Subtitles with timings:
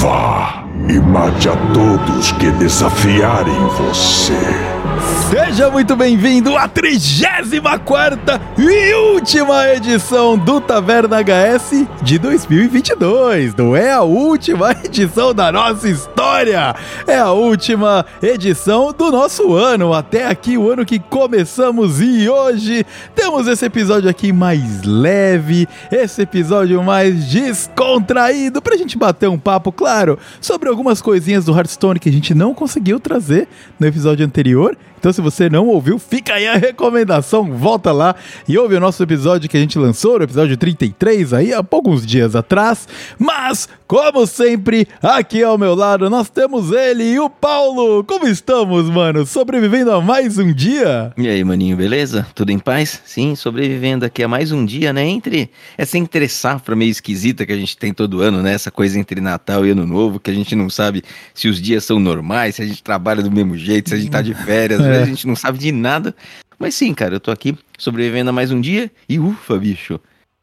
[0.00, 4.79] Vá e mate a todos que desafiarem você.
[5.10, 8.18] Seja muito bem-vindo à 34
[8.58, 13.54] e última edição do Taverna HS de 2022.
[13.54, 16.74] Não é a última edição da nossa história,
[17.06, 19.92] é a última edição do nosso ano.
[19.92, 26.22] Até aqui, o ano que começamos, e hoje temos esse episódio aqui mais leve, esse
[26.22, 32.08] episódio mais descontraído, pra gente bater um papo, claro, sobre algumas coisinhas do Hearthstone que
[32.08, 36.46] a gente não conseguiu trazer no episódio anterior então, se você não ouviu, fica aí
[36.46, 38.14] a recomendação, volta lá
[38.46, 42.04] e ouve o nosso episódio que a gente lançou, o episódio 33, aí há alguns
[42.04, 42.86] dias atrás.
[43.18, 48.04] Mas, como sempre, aqui ao meu lado nós temos ele e o Paulo.
[48.04, 49.24] Como estamos, mano?
[49.24, 51.14] Sobrevivendo a mais um dia?
[51.16, 52.26] E aí, maninho, beleza?
[52.34, 53.00] Tudo em paz?
[53.06, 55.06] Sim, sobrevivendo aqui a mais um dia, né?
[55.06, 55.48] Entre
[55.78, 58.52] essa entre safra meio esquisita que a gente tem todo ano, né?
[58.52, 61.84] Essa coisa entre Natal e Ano Novo, que a gente não sabe se os dias
[61.84, 64.89] são normais, se a gente trabalha do mesmo jeito, se a gente tá de férias,
[64.94, 65.02] é.
[65.02, 66.14] a gente não sabe de nada.
[66.58, 69.98] Mas sim, cara, eu tô aqui sobrevivendo a mais um dia e ufa, bicho.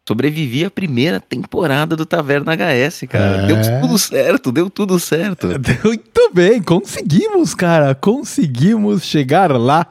[0.08, 3.44] Sobrevivi a primeira temporada do Taverna HS, cara.
[3.44, 3.48] É.
[3.48, 5.48] Deu tudo certo, deu tudo certo.
[5.84, 7.94] Muito bem, conseguimos, cara.
[7.94, 9.86] Conseguimos chegar lá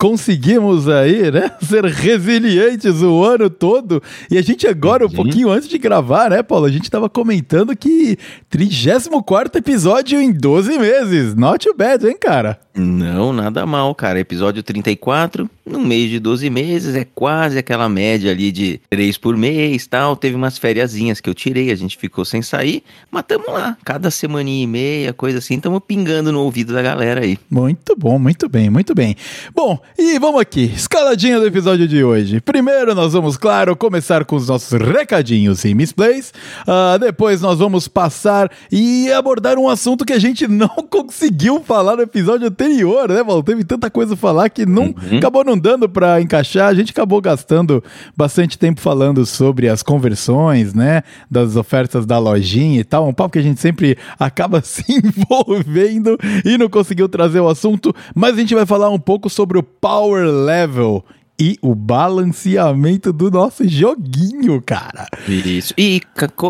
[0.00, 4.02] conseguimos aí, né, ser resilientes o ano todo.
[4.30, 7.76] E a gente agora, um pouquinho antes de gravar, né, Paulo, a gente tava comentando
[7.76, 8.16] que
[8.48, 11.34] 34 episódio em 12 meses.
[11.34, 12.58] Not too bad, hein, cara?
[12.74, 14.20] Não, nada mal, cara.
[14.20, 19.36] Episódio 34, no mês de 12 meses, é quase aquela média ali de 3 por
[19.36, 20.16] mês tal.
[20.16, 23.76] Teve umas fériasinhas que eu tirei, a gente ficou sem sair, mas tamo lá.
[23.84, 27.36] Cada semaninha e meia, coisa assim, tamo pingando no ouvido da galera aí.
[27.50, 29.16] Muito bom, muito bem, muito bem.
[29.54, 32.40] Bom, e vamos aqui, escaladinha do episódio de hoje.
[32.40, 36.32] Primeiro nós vamos, claro, começar com os nossos recadinhos e misplays.
[36.62, 41.96] Uh, depois nós vamos passar e abordar um assunto que a gente não conseguiu falar
[41.96, 43.42] no episódio anterior, né, Val?
[43.42, 45.18] Teve tanta coisa a falar que não, uhum.
[45.18, 46.68] acabou não dando para encaixar.
[46.68, 47.82] A gente acabou gastando
[48.16, 53.08] bastante tempo falando sobre as conversões, né, das ofertas da lojinha e tal.
[53.08, 57.94] Um papo que a gente sempre acaba se envolvendo e não conseguiu trazer o assunto.
[58.14, 61.04] Mas a gente vai falar um pouco sobre o power level
[61.40, 65.06] e o balanceamento do nosso joguinho, cara.
[65.26, 65.72] Isso.
[65.78, 66.02] E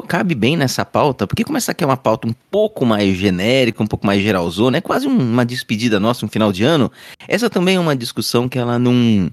[0.09, 3.81] cabe bem nessa pauta, porque como essa aqui é uma pauta um pouco mais genérica,
[3.85, 6.91] um pouco mais geralzona, é quase uma despedida nossa, um final de ano,
[7.29, 9.31] essa também é uma discussão que ela não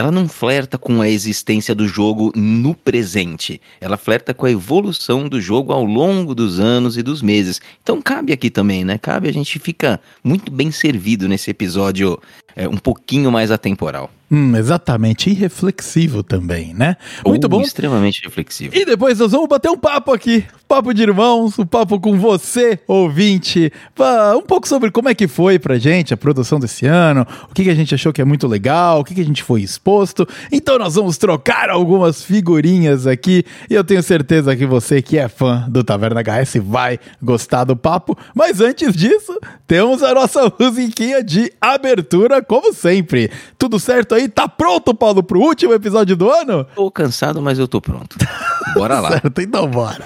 [0.00, 3.60] ela não flerta com a existência do jogo no presente.
[3.78, 7.60] Ela flerta com a evolução do jogo ao longo dos anos e dos meses.
[7.82, 8.96] Então cabe aqui também, né?
[8.96, 12.18] Cabe a gente fica muito bem servido nesse episódio
[12.56, 14.10] é, um pouquinho mais atemporal.
[14.32, 16.96] Hum, exatamente, e reflexivo também, né?
[17.26, 17.60] Muito bom.
[17.60, 18.72] Extremamente reflexivo.
[18.72, 22.78] E depois nós vamos bater um papo aqui, papo de irmãos, um papo com você,
[22.86, 23.72] ouvinte,
[24.36, 27.64] um pouco sobre como é que foi pra gente a produção desse ano, o que,
[27.64, 30.28] que a gente achou que é muito legal, o que, que a gente foi exposto.
[30.52, 35.26] Então nós vamos trocar algumas figurinhas aqui e eu tenho certeza que você que é
[35.26, 38.16] fã do Taverna HS vai gostar do papo.
[38.32, 39.36] Mas antes disso,
[39.66, 43.28] temos a nossa musiquinha de abertura, como sempre.
[43.58, 44.19] Tudo certo aí?
[44.20, 44.28] Aí.
[44.28, 46.64] Tá pronto, Paulo, pro último episódio do ano?
[46.74, 48.16] Tô cansado, mas eu tô pronto.
[48.74, 49.10] Bora lá.
[49.20, 50.04] certo, então bora.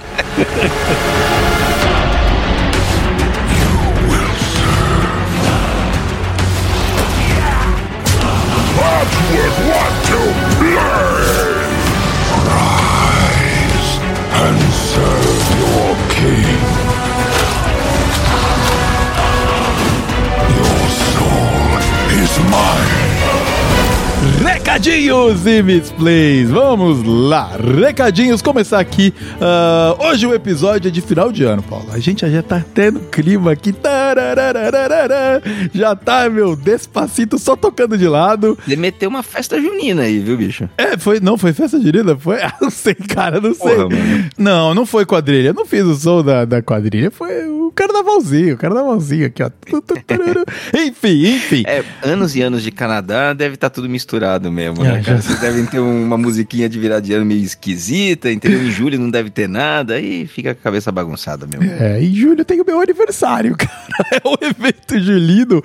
[22.55, 23.14] mine.
[24.43, 27.51] Recadinhos e misplays, vamos lá.
[27.57, 29.13] Recadinhos, começar aqui.
[29.37, 31.87] Uh, hoje o episódio é de final de ano, Paulo.
[31.93, 33.75] A gente já tá tendo clima aqui.
[35.73, 38.59] Já tá, meu, despacito só tocando de lado.
[38.67, 40.69] Ele meteu uma festa junina aí, viu, bicho?
[40.79, 42.17] É, foi, não foi festa junina?
[42.17, 42.39] Foi?
[42.45, 43.75] Ah, não sei, cara, não sei.
[43.75, 43.89] Porra,
[44.37, 45.55] não, não foi quadrilha.
[45.55, 49.51] Não fiz o som da, da quadrilha, foi o carnavalzinho, o carnavalzinho aqui, ó.
[50.75, 51.65] enfim, enfim.
[51.67, 55.21] É, anos e anos de Canadá, deve estar tá tudo misturado mesmo, né, cara?
[55.21, 58.63] Vocês devem ter uma musiquinha de virar de ano meio esquisita, entendeu?
[58.63, 61.71] Em julho não deve ter nada, aí fica com a cabeça bagunçada mesmo.
[61.71, 63.75] É, em julho tem o meu aniversário, cara.
[64.13, 65.63] É o evento julino.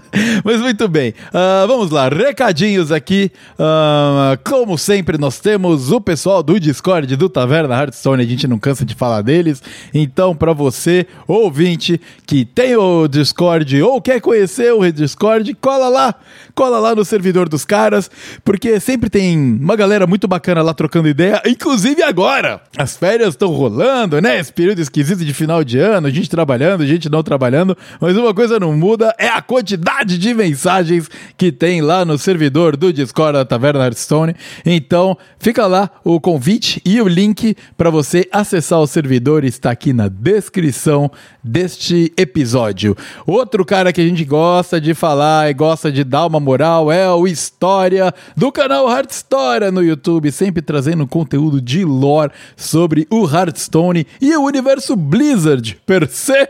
[0.44, 3.30] Mas muito bem, uh, vamos lá, recadinhos aqui.
[3.52, 8.58] Uh, como sempre, nós temos o pessoal do Discord do Taverna Hearthstone, a gente não
[8.58, 9.62] cansa de falar deles.
[9.94, 16.14] Então, para você, ouvinte, que tem o Discord ou quer conhecer o Discord, cola lá,
[16.54, 18.10] cola lá no servidor dos caras,
[18.44, 22.60] porque sempre tem uma galera muito bacana lá trocando ideia, inclusive agora.
[22.76, 24.40] As férias estão rolando, né?
[24.40, 28.58] Esse período esquisito de final de ano, gente trabalhando, gente não trabalhando, mas uma coisa
[28.58, 33.44] não muda, é a quantidade de mensagens que tem lá no servidor do Discord da
[33.44, 34.34] Taverna Hearthstone.
[34.64, 39.92] Então, fica lá o convite e o link para você acessar o servidor está aqui
[39.92, 41.10] na descrição
[41.42, 42.96] deste episódio.
[43.26, 47.08] Outro cara que a gente gosta de falar e gosta de dar uma moral é
[47.10, 53.28] o História do canal Heart História no YouTube, sempre trazendo conteúdo de lore sobre o
[53.28, 56.32] Hearthstone e o universo Blizzard per se,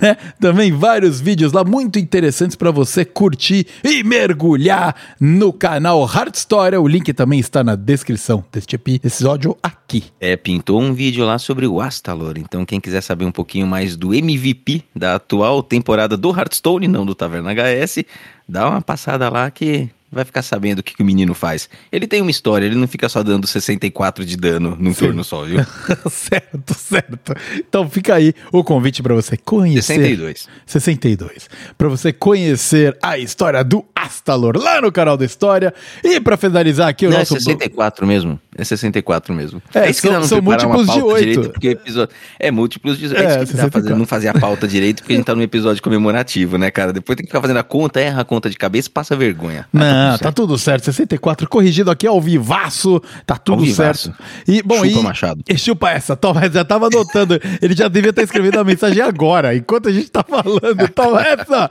[0.00, 0.16] né?
[0.40, 6.80] Também vários vídeos lá muito interessantes para você curtir e mergulhar no canal Heart História.
[6.80, 10.04] O link também está na descrição deste episódio aqui.
[10.20, 13.96] É, pintou um vídeo lá sobre o Astalor, então quem quiser saber um pouquinho mais
[13.96, 18.04] do MVP da atual temporada do Hearthstone, não do Taverna HS,
[18.48, 21.68] dá uma passada lá que vai ficar sabendo o que, que, o menino faz.
[21.92, 25.06] Ele tem uma história, ele não fica só dando 64 de dano num Sim.
[25.06, 25.60] turno só, viu?
[26.10, 27.34] certo, certo.
[27.56, 29.94] Então fica aí o convite para você conhecer.
[29.94, 30.48] 62.
[30.66, 31.50] 62.
[31.78, 35.72] Para você conhecer a história do Astalor lá no canal da História.
[36.02, 37.36] E para finalizar aqui o não, nosso.
[37.36, 38.40] É 64 mesmo.
[38.60, 39.62] É 64 mesmo.
[39.74, 41.18] É, é isso são, que não são múltiplos de 8.
[41.18, 42.14] Direito, porque episódio...
[42.38, 43.16] É múltiplos de 8.
[43.16, 45.34] É, é isso que tá fazendo, não fazer a pauta direito, porque a gente tá
[45.34, 46.92] num episódio comemorativo, né, cara?
[46.92, 49.66] Depois tem que ficar fazendo a conta, erra a conta de cabeça passa vergonha.
[49.72, 50.84] Não, ah, tá tudo certo.
[50.84, 53.02] 64 corrigido aqui ao vivaço.
[53.24, 54.12] Tá tudo certo.
[54.46, 55.44] E, bom, chupa, e, Machado.
[55.48, 56.14] E chupa essa.
[56.14, 57.40] Toma, já tava anotando.
[57.62, 60.88] Ele já devia estar escrevendo a mensagem agora, enquanto a gente tá falando.
[60.94, 61.70] Toma essa.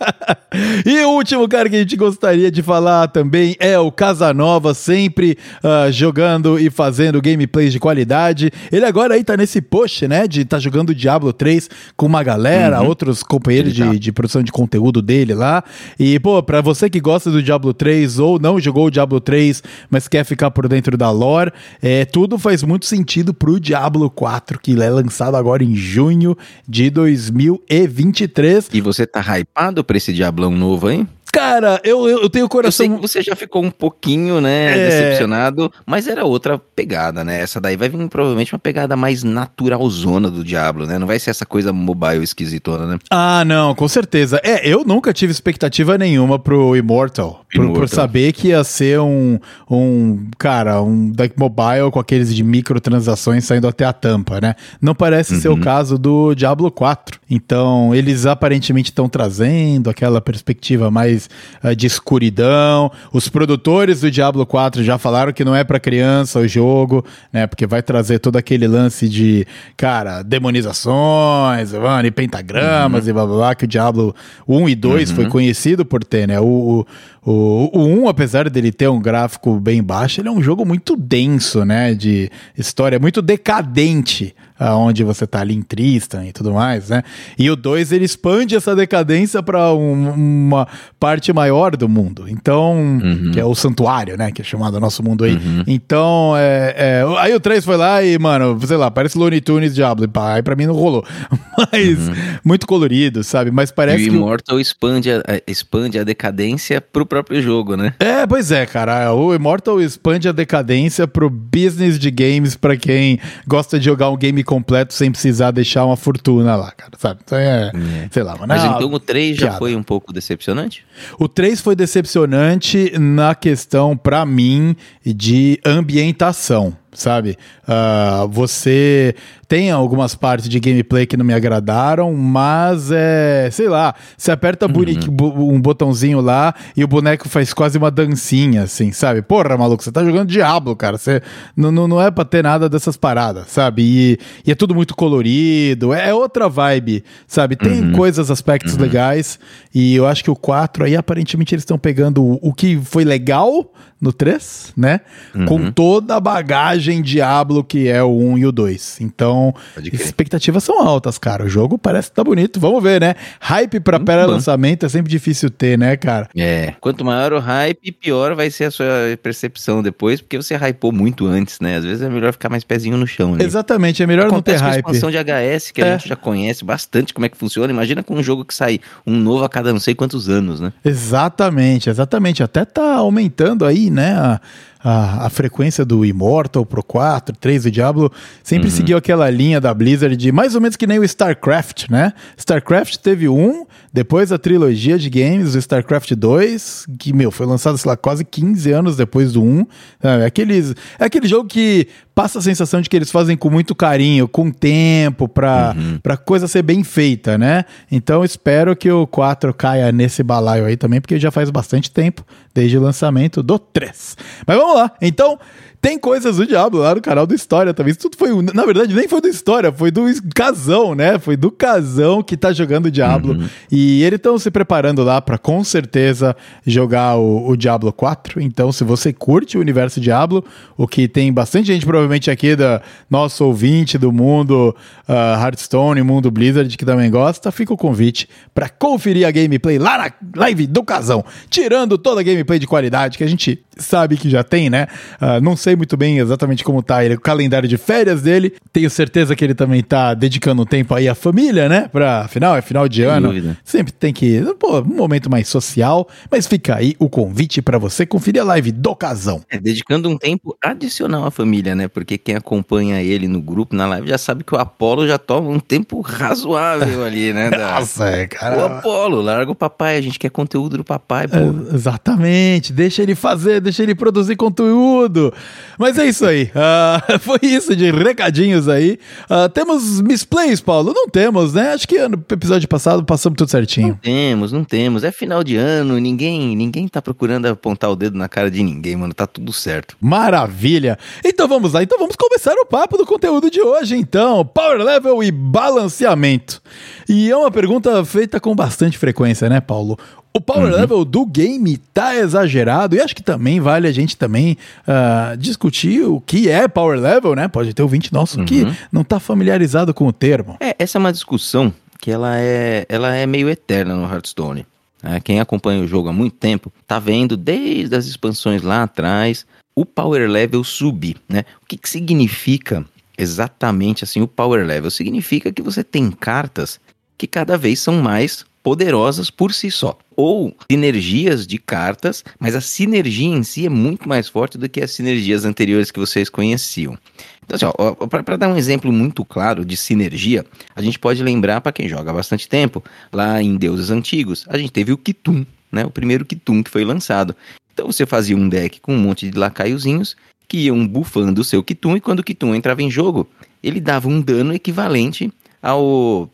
[0.86, 5.36] e o último cara que a gente gostaria de falar também é o Casanova, sempre
[5.62, 6.13] uh, jogando
[6.58, 8.50] e fazendo gameplays de qualidade.
[8.70, 12.80] Ele agora aí tá nesse post, né, de tá jogando Diablo 3 com uma galera,
[12.80, 12.88] uhum.
[12.88, 13.94] outros companheiros de, tá.
[13.94, 15.62] de produção de conteúdo dele lá.
[15.98, 19.62] E, pô, pra você que gosta do Diablo 3 ou não jogou o Diablo 3,
[19.90, 21.52] mas quer ficar por dentro da lore,
[21.82, 26.36] é, tudo faz muito sentido pro Diablo 4, que é lançado agora em junho
[26.68, 28.68] de 2023.
[28.72, 31.08] E você tá hypado pra esse Diablão novo, hein?
[31.34, 32.86] Cara, eu, eu, tenho o coração.
[32.86, 34.88] Eu você já ficou um pouquinho, né, é...
[34.88, 37.40] decepcionado, mas era outra pegada, né?
[37.40, 40.98] Essa daí vai vir provavelmente uma pegada mais naturalzona do Diablo, né?
[40.98, 42.98] Não vai ser essa coisa mobile esquisitona, né?
[43.10, 44.40] Ah, não, com certeza.
[44.44, 47.44] É, eu nunca tive expectativa nenhuma pro Immortal.
[47.52, 47.74] Immortal.
[47.74, 49.38] Por, por saber que ia ser um,
[49.70, 54.54] um cara, um deck mobile com aqueles de microtransações saindo até a tampa, né?
[54.80, 55.40] Não parece uhum.
[55.40, 55.60] ser o uhum.
[55.60, 57.20] caso do Diablo 4.
[57.28, 61.23] Então, eles aparentemente estão trazendo aquela perspectiva mais
[61.62, 62.90] uh, de escuridão.
[63.12, 67.46] Os produtores do Diablo 4 já falaram que não é para criança o jogo, né?
[67.46, 73.10] Porque vai trazer todo aquele lance de, cara, demonizações, mano, e pentagramas uhum.
[73.10, 74.14] e blá blá blá, que o Diablo
[74.46, 75.16] 1 e 2 uhum.
[75.16, 76.40] foi conhecido por ter, né?
[76.40, 76.86] O,
[77.24, 80.64] o, o, o 1, apesar dele ter um gráfico bem baixo, ele é um jogo
[80.64, 81.94] muito denso, né?
[81.94, 87.02] De história, muito decadente aonde você tá ali em Tristan e tudo mais, né?
[87.38, 90.68] E o 2 ele expande essa decadência para um, uma
[90.98, 92.26] parte maior do mundo.
[92.28, 93.30] Então, uhum.
[93.32, 94.30] que é o santuário, né?
[94.30, 95.34] Que é chamado nosso mundo aí.
[95.34, 95.64] Uhum.
[95.66, 99.74] Então, é, é, aí o 3 foi lá e, mano, sei lá, parece Looney Tunes
[99.74, 100.08] Diablo.
[100.14, 101.04] Aí pra mim não rolou.
[101.72, 102.14] Mas uhum.
[102.44, 103.50] muito colorido, sabe?
[103.50, 107.94] Mas parece e o Immortal expande, a, expande a decadência pro próprio jogo, né?
[107.98, 109.12] É, pois é, cara.
[109.12, 114.16] O Immortal expande a decadência pro business de games para quem gosta de jogar um
[114.16, 117.20] game completo sem precisar deixar uma fortuna lá, cara, sabe?
[117.24, 118.08] Então é, é.
[118.10, 118.46] sei lá, mano.
[118.46, 120.84] Mas então o 3 já foi um pouco decepcionante?
[121.18, 127.36] O 3 foi decepcionante na questão, para mim, de ambientação sabe?
[127.62, 129.14] Uh, você
[129.46, 134.66] tem algumas partes de gameplay que não me agradaram, mas é, sei lá, você aperta
[134.66, 135.54] uhum.
[135.54, 139.22] um botãozinho lá e o boneco faz quase uma dancinha, assim, sabe?
[139.22, 141.22] Porra, maluco, você tá jogando Diablo, cara, você
[141.56, 143.82] não, não, é pra ter nada dessas paradas, sabe?
[143.82, 147.56] E, e é tudo muito colorido, é, é outra vibe, sabe?
[147.56, 147.92] Tem uhum.
[147.92, 148.82] coisas, aspectos uhum.
[148.82, 149.38] legais,
[149.74, 153.04] e eu acho que o 4 aí, aparentemente, eles estão pegando o, o que foi
[153.04, 153.70] legal
[154.04, 155.00] no 3, né?
[155.46, 155.72] Com uhum.
[155.72, 159.00] toda a bagagem Diablo, que é o 1 e o 2.
[159.00, 159.54] Então,
[159.92, 161.44] expectativas são altas, cara.
[161.44, 162.60] O jogo parece que tá bonito.
[162.60, 163.14] Vamos ver, né?
[163.40, 166.28] Hype pra pré-lançamento é sempre difícil ter, né, cara?
[166.36, 166.74] É.
[166.80, 168.86] Quanto maior o hype, pior vai ser a sua
[169.22, 171.76] percepção depois, porque você hypou muito antes, né?
[171.76, 173.34] Às vezes é melhor ficar mais pezinho no chão.
[173.34, 173.44] Né?
[173.44, 174.86] Exatamente, é melhor Acontece não ter hype.
[174.86, 175.92] a expansão de HS, que é.
[175.92, 177.72] a gente já conhece bastante como é que funciona.
[177.72, 180.72] Imagina com um jogo que sai um novo a cada não sei quantos anos, né?
[180.84, 182.42] Exatamente, exatamente.
[182.42, 184.14] Até tá aumentando aí, né?
[184.18, 184.40] A
[184.84, 188.12] a, a frequência do Immortal pro 4, 3 do Diablo,
[188.42, 188.74] sempre uhum.
[188.74, 192.12] seguiu aquela linha da Blizzard de mais ou menos que nem o StarCraft, né?
[192.36, 197.78] StarCraft teve um, depois a trilogia de games, o StarCraft 2, que, meu, foi lançado,
[197.78, 199.66] sei lá, quase 15 anos depois do 1.
[200.02, 203.74] É, aqueles, é aquele jogo que passa a sensação de que eles fazem com muito
[203.74, 205.98] carinho, com tempo, pra, uhum.
[206.02, 207.64] pra coisa ser bem feita, né?
[207.90, 212.24] Então espero que o 4 caia nesse balaio aí também, porque já faz bastante tempo,
[212.54, 214.16] desde o lançamento do 3.
[214.46, 215.38] Mas vamos lá, então
[215.84, 217.90] tem coisas do Diablo lá no canal do História também.
[217.90, 218.30] Isso tudo foi.
[218.54, 221.18] Na verdade, nem foi do História, foi do Casão, né?
[221.18, 223.34] Foi do Casão que tá jogando Diablo.
[223.34, 223.46] Uhum.
[223.70, 226.34] E eles estão se preparando lá para com certeza
[226.66, 228.40] jogar o, o, Diablo 4.
[228.40, 230.42] Então, se você curte o universo Diablo,
[230.74, 234.74] o que tem bastante gente provavelmente aqui da nosso ouvinte do mundo
[235.06, 239.98] uh, Hearthstone, mundo Blizzard que também gosta, fica o convite para conferir a gameplay lá
[239.98, 244.30] na live do Casão, tirando toda a gameplay de qualidade que a gente sabe que
[244.30, 244.86] já tem, né?
[245.20, 248.54] Uh, não sei muito bem exatamente como tá ele, o calendário de férias dele.
[248.72, 251.88] Tenho certeza que ele também tá dedicando um tempo aí à família, né?
[251.88, 253.28] Pra, afinal, é final de Sem ano.
[253.28, 253.58] Dúvida.
[253.64, 254.42] Sempre tem que.
[254.58, 256.08] Pô, um momento mais social.
[256.30, 259.42] Mas fica aí o convite para você conferir a live do casão.
[259.50, 261.88] É, dedicando um tempo adicional à família, né?
[261.88, 265.48] Porque quem acompanha ele no grupo, na live, já sabe que o Apolo já toma
[265.48, 267.50] um tempo razoável ali, né?
[267.54, 267.78] Da...
[267.78, 268.56] Nossa, é, cara.
[268.56, 271.36] O Apolo, larga o papai, a gente quer conteúdo do papai, pô.
[271.36, 275.32] É, exatamente, deixa ele fazer, deixa ele produzir conteúdo.
[275.78, 276.50] Mas é isso aí.
[276.54, 278.98] Uh, foi isso de recadinhos aí.
[279.24, 280.92] Uh, temos misplays, Paulo?
[280.94, 281.72] Não temos, né?
[281.72, 283.88] Acho que no episódio passado passamos tudo certinho.
[283.88, 285.04] Não temos, não temos.
[285.04, 288.96] É final de ano, ninguém, ninguém tá procurando apontar o dedo na cara de ninguém,
[288.96, 289.14] mano.
[289.14, 289.96] Tá tudo certo.
[290.00, 290.98] Maravilha.
[291.24, 291.82] Então vamos lá.
[291.82, 294.44] Então vamos começar o papo do conteúdo de hoje, então.
[294.44, 296.62] Power level e balanceamento.
[297.08, 299.98] E é uma pergunta feita com bastante frequência, né, Paulo?
[300.36, 300.80] O power uhum.
[300.80, 306.02] level do game tá exagerado e acho que também vale a gente também uh, discutir
[306.02, 307.46] o que é power level, né?
[307.46, 308.44] Pode ter ouvinte nosso uhum.
[308.44, 310.56] que não tá familiarizado com o termo.
[310.58, 314.66] É, essa é uma discussão que ela é, ela é meio eterna no Hearthstone.
[315.04, 319.46] É, quem acompanha o jogo há muito tempo tá vendo desde as expansões lá atrás
[319.72, 321.44] o power level subir, né?
[321.62, 322.84] O que, que significa
[323.16, 324.90] exatamente assim o power level?
[324.90, 326.80] Significa que você tem cartas
[327.16, 329.96] que cada vez são mais poderosas por si só.
[330.16, 334.80] Ou sinergias de cartas, mas a sinergia em si é muito mais forte do que
[334.80, 336.98] as sinergias anteriores que vocês conheciam.
[337.44, 341.72] Então, assim, para dar um exemplo muito claro de sinergia, a gente pode lembrar, para
[341.72, 345.84] quem joga há bastante tempo, lá em Deuses Antigos, a gente teve o Kitum, né?
[345.84, 347.36] O primeiro Kitum que foi lançado.
[347.74, 350.16] Então você fazia um deck com um monte de lacaiozinhos
[350.48, 353.28] que iam bufando o seu Kitum, e quando o Kitum entrava em jogo,
[353.62, 355.30] ele dava um dano equivalente
[355.60, 356.30] ao,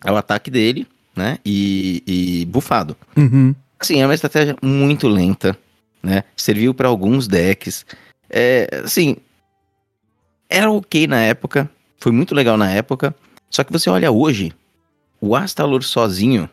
[0.00, 0.88] ao ataque dele,
[1.18, 1.38] né?
[1.44, 2.96] E, e bufado.
[3.16, 3.54] Uhum.
[3.78, 5.58] Assim, é uma estratégia muito lenta,
[6.02, 6.24] né?
[6.36, 7.84] Serviu para alguns decks.
[8.30, 9.16] É, assim,
[10.48, 13.14] era ok na época, foi muito legal na época.
[13.50, 14.52] Só que você olha hoje,
[15.20, 16.48] o Astalor sozinho,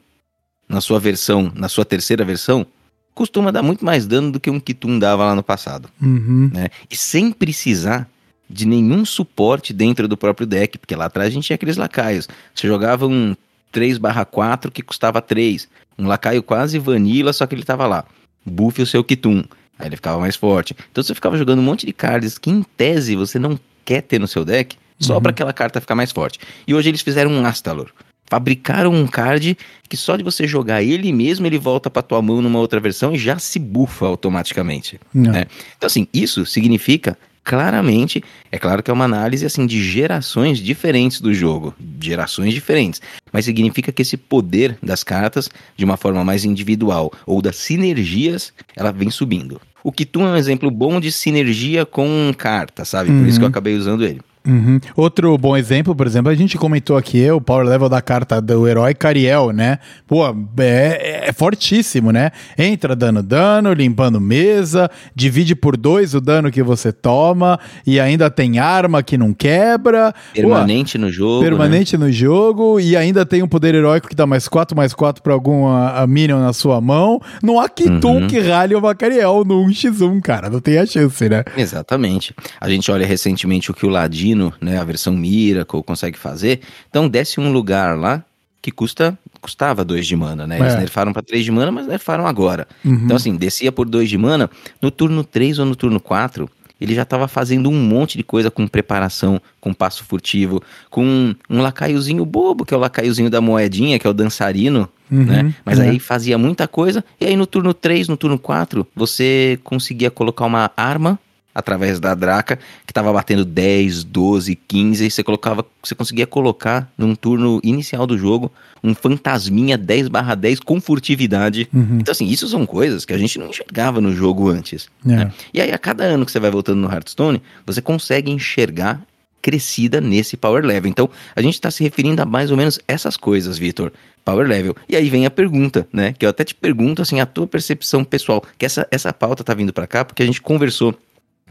[0.67, 2.65] na sua versão, na sua terceira versão,
[3.13, 5.89] costuma dar muito mais dano do que um Kitum dava lá no passado.
[6.01, 6.49] Uhum.
[6.51, 6.69] Né?
[6.89, 8.09] E sem precisar
[8.49, 12.27] de nenhum suporte dentro do próprio deck, porque lá atrás a gente tinha aqueles lacaios.
[12.53, 13.35] Você jogava um
[13.75, 15.67] 3/4 que custava 3.
[15.97, 18.05] Um lacaio quase vanilla, só que ele tava lá.
[18.45, 19.43] Buff o seu Kitum.
[19.77, 20.75] Aí ele ficava mais forte.
[20.91, 24.19] Então você ficava jogando um monte de cards que em tese você não quer ter
[24.19, 25.21] no seu deck, só uhum.
[25.21, 26.39] para aquela carta ficar mais forte.
[26.65, 27.91] E hoje eles fizeram um Astalor.
[28.27, 29.55] Fabricaram um card
[29.87, 33.13] que só de você jogar ele mesmo, ele volta para tua mão numa outra versão
[33.13, 34.99] e já se bufa automaticamente.
[35.13, 35.45] Né?
[35.77, 37.15] Então, assim, isso significa
[37.45, 42.99] claramente, é claro que é uma análise assim de gerações diferentes do jogo, gerações diferentes,
[43.31, 45.47] mas significa que esse poder das cartas,
[45.77, 49.61] de uma forma mais individual, ou das sinergias, ela vem subindo.
[49.83, 53.11] O Kitum é um exemplo bom de sinergia com carta, sabe?
[53.11, 53.27] Por uhum.
[53.27, 53.51] isso que eu uhum.
[53.51, 54.19] acabei usando ele.
[54.45, 54.79] Uhum.
[54.95, 58.67] Outro bom exemplo, por exemplo, a gente comentou aqui o power level da carta do
[58.67, 59.79] herói Cariel, né?
[60.07, 60.25] Pô,
[60.57, 62.31] é, é fortíssimo, né?
[62.57, 68.29] Entra dando dano, limpando mesa, divide por dois o dano que você toma e ainda
[68.29, 70.13] tem arma que não quebra.
[70.33, 71.43] Permanente Pô, no jogo.
[71.43, 72.05] Permanente né?
[72.05, 75.33] no jogo e ainda tem um poder heróico que dá mais 4 mais 4 pra
[75.33, 77.21] alguma a minion na sua mão.
[77.41, 78.27] Não há que uhum.
[78.27, 80.49] que rale uma Cariel no 1x1, cara.
[80.49, 81.43] Não tem a chance, né?
[81.57, 82.33] Exatamente.
[82.59, 86.61] A gente olha recentemente o que o Ladino, né, a versão Miracle, consegue fazer.
[86.89, 88.23] Então desce um lugar lá
[88.61, 90.59] que custa custava 2 de mana, né?
[90.59, 90.79] Eles é.
[90.79, 92.67] nerfaram para 3 de mana, mas nerfaram agora.
[92.83, 93.01] Uhum.
[93.05, 94.49] Então, assim, descia por 2 de mana.
[94.81, 96.49] No turno 3 ou no turno 4,
[96.81, 101.61] ele já estava fazendo um monte de coisa com preparação, com passo furtivo, com um,
[101.61, 105.53] lacaiozinho bobo, que é o lacaiozinho da moedinha, que é o dançarino, uhum, né?
[105.63, 107.05] Mas aí fazia muita coisa.
[107.21, 111.19] E aí no turno 3, no turno 4, você conseguia colocar uma arma
[111.55, 116.91] através da Draca, que estava batendo 10, 12, 15, e você colocava, você conseguia colocar
[116.97, 118.51] num turno inicial do jogo
[118.83, 121.67] um fantasminha 10 barra 10 com furtividade.
[121.73, 121.99] Uhum.
[122.01, 124.89] Então, assim, isso são coisas que a gente não enxergava no jogo antes.
[125.05, 125.09] É.
[125.09, 125.31] Né?
[125.53, 129.01] E aí, a cada ano que você vai voltando no Hearthstone, você consegue enxergar
[129.41, 130.89] crescida nesse power level.
[130.89, 133.91] Então, a gente está se referindo a mais ou menos essas coisas, Vitor.
[134.23, 134.75] Power level.
[134.89, 136.13] E aí vem a pergunta, né?
[136.17, 138.43] Que eu até te pergunto, assim, a tua percepção pessoal.
[138.57, 140.97] Que essa, essa pauta tá vindo para cá porque a gente conversou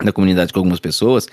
[0.03, 1.27] na comunidade com algumas pessoas,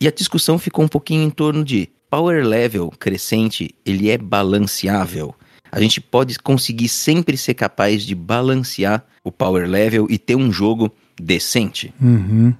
[0.00, 5.34] e a discussão ficou um pouquinho em torno de power level crescente, ele é balanceável.
[5.70, 10.50] A gente pode conseguir sempre ser capaz de balancear o power level e ter um
[10.50, 11.92] jogo decente.
[12.00, 12.54] Uhum.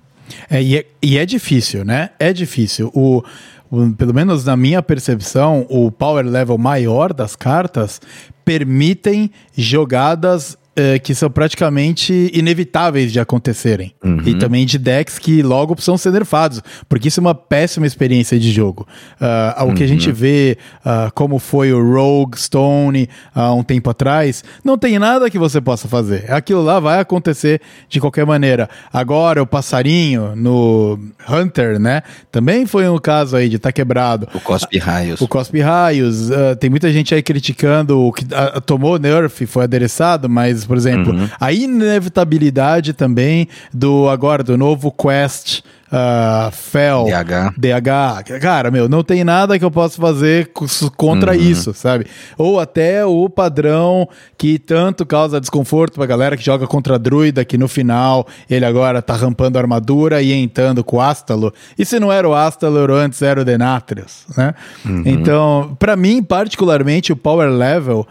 [0.51, 2.11] É, e, é, e é difícil, né?
[2.19, 2.91] É difícil.
[2.95, 3.23] O,
[3.71, 7.99] o, pelo menos na minha percepção, o power level maior das cartas
[8.45, 13.93] permitem jogadas é, que são praticamente inevitáveis de acontecerem.
[14.05, 14.23] Uhum.
[14.25, 18.39] E também de decks que logo precisam ser nerfados, porque isso é uma péssima experiência
[18.39, 18.87] de jogo.
[19.21, 20.15] Uh, o que a gente uhum.
[20.15, 20.57] vê,
[20.87, 25.37] uh, como foi o Rogue Stone há uh, um tempo atrás, não tem nada que
[25.37, 26.31] você possa fazer.
[26.31, 28.71] Aquilo lá vai acontecer de qualquer maneira.
[28.93, 30.97] Agora, o passarinho no
[31.29, 32.03] Hunter, né?
[32.31, 34.29] Também foi um caso aí de estar tá quebrado.
[34.33, 35.21] O Cospe Raios.
[35.21, 36.31] O Cospe Raios.
[36.31, 38.25] Ah, tem muita gente aí criticando o que
[38.65, 41.13] tomou nerf, foi adereçado, mas por exemplo.
[41.13, 41.29] Uhum.
[41.41, 47.55] A inevitabilidade também do agora do novo Quest uh, Fel, DH.
[47.57, 48.41] DH.
[48.41, 50.51] Cara, meu, não tem nada que eu possa fazer
[50.97, 51.39] contra uhum.
[51.39, 52.07] isso, sabe?
[52.37, 57.57] Ou até o padrão que tanto causa desconforto pra galera que joga contra Druida, que
[57.57, 61.53] no final ele agora tá rampando a armadura e entrando com o Astalo.
[61.79, 64.55] E se não era o Astalo, antes era o Denatrius, né?
[64.85, 65.03] Uhum.
[65.07, 68.07] Então, para mim, particularmente, o power level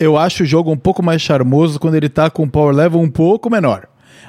[0.00, 3.00] eu acho o jogo um pouco mais charmoso quando ele tá com um power level
[3.00, 3.86] um pouco menor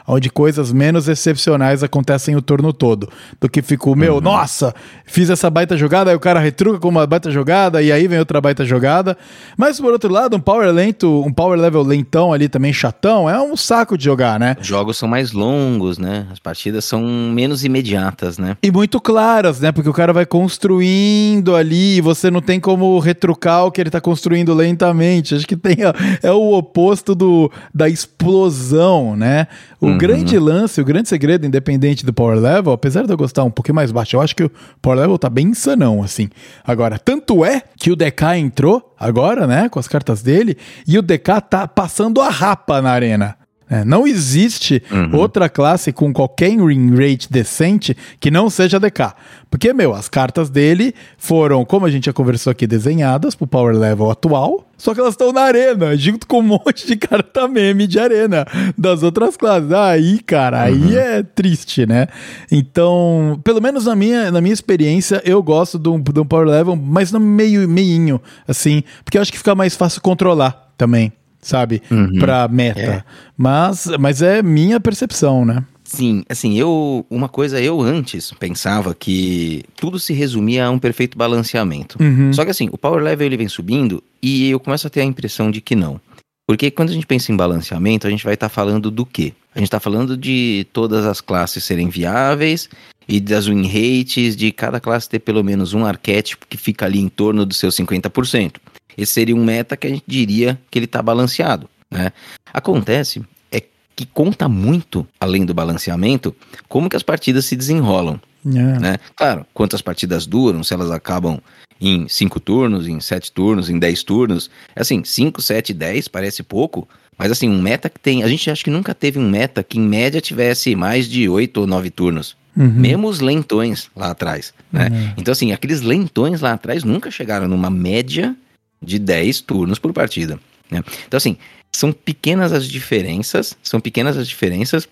[0.08, 3.10] onde coisas menos excepcionais acontecem o turno todo.
[3.40, 4.22] Do que fico, meu, uhum.
[4.22, 4.74] nossa,
[5.06, 8.18] fiz essa baita jogada, aí o cara retruca com uma baita jogada, e aí vem
[8.18, 9.18] outra baita jogada.
[9.58, 13.40] Mas por outro lado, um power lento, um power level lentão ali também chatão, é
[13.42, 14.56] um saco de jogar, né?
[14.60, 16.28] Os jogos são mais longos, né?
[16.32, 18.56] As partidas são menos imediatas, né?
[18.64, 19.72] E muito claras, né?
[19.72, 23.90] Porque o cara vai construindo ali e você não tem como retrucar o que ele
[23.90, 25.36] tá construindo lentamente.
[25.36, 25.78] Acho que tem
[26.24, 29.48] é o oposto do, da explosão, né?
[29.80, 29.98] O uhum.
[29.98, 33.76] grande lance, o grande segredo, independente do power level, apesar de eu gostar um pouquinho
[33.76, 36.30] mais baixo, eu acho que o power level tá bem insanão, assim.
[36.64, 41.02] Agora, tanto é que o DK entrou agora, né, com as cartas dele, e o
[41.02, 43.38] DK tá passando a rapa na arena.
[43.70, 45.18] É, não existe uhum.
[45.20, 49.14] outra classe com qualquer win rate decente que não seja DK.
[49.50, 53.76] Porque, meu, as cartas dele foram, como a gente já conversou aqui, desenhadas pro power
[53.76, 57.88] level atual, só que elas estão na arena, junto com um monte de carta meme
[57.88, 58.46] de arena
[58.78, 59.72] das outras classes.
[59.72, 60.98] Aí, cara, aí uhum.
[60.98, 62.08] é triste, né?
[62.50, 66.48] Então, pelo menos na minha, na minha experiência, eu gosto de um, de um power
[66.48, 71.12] level, mas no meio, meinho, assim, porque eu acho que fica mais fácil controlar também
[71.42, 71.82] sabe?
[71.90, 72.20] Uhum.
[72.20, 72.80] Pra meta.
[72.80, 73.04] É.
[73.36, 75.64] Mas, mas é minha percepção, né?
[75.84, 77.06] Sim, assim, eu.
[77.10, 81.98] Uma coisa, eu antes pensava que tudo se resumia a um perfeito balanceamento.
[82.02, 82.34] Uhum.
[82.34, 85.06] Só que assim, o power level ele vem subindo e eu começo a ter a
[85.06, 86.00] impressão de que não.
[86.46, 89.34] Porque quando a gente pensa em balanceamento, a gente vai estar tá falando do quê?
[89.56, 92.70] A gente está falando de todas as classes serem viáveis
[93.08, 97.00] e das win rates, de cada classe ter pelo menos um arquétipo que fica ali
[97.00, 98.56] em torno dos seus 50%.
[98.98, 101.70] Esse seria um meta que a gente diria que ele está balanceado.
[101.90, 102.12] Né?
[102.54, 103.62] Acontece é
[103.96, 106.36] que conta muito, além do balanceamento,
[106.68, 108.20] como que as partidas se desenrolam.
[108.46, 108.78] Yeah.
[108.78, 108.80] É.
[108.80, 108.98] Né?
[109.16, 111.40] Claro, quantas partidas duram, se elas acabam
[111.80, 114.50] em 5 turnos, em 7 turnos, em 10 turnos.
[114.76, 118.24] Assim, 5, 7, 10 parece pouco, mas assim, um meta que tem.
[118.24, 121.62] A gente acha que nunca teve um meta que em média tivesse mais de 8
[121.62, 122.36] ou 9 turnos.
[122.56, 122.74] Uhum.
[122.74, 124.90] Mesmo os lentões lá atrás, né?
[124.92, 125.14] Uhum.
[125.18, 128.36] Então, assim, aqueles lentões lá atrás nunca chegaram numa média
[128.82, 130.84] de 10 turnos por partida, né?
[131.08, 131.38] Então, assim,
[131.72, 134.88] são pequenas as diferenças, são pequenas as diferenças,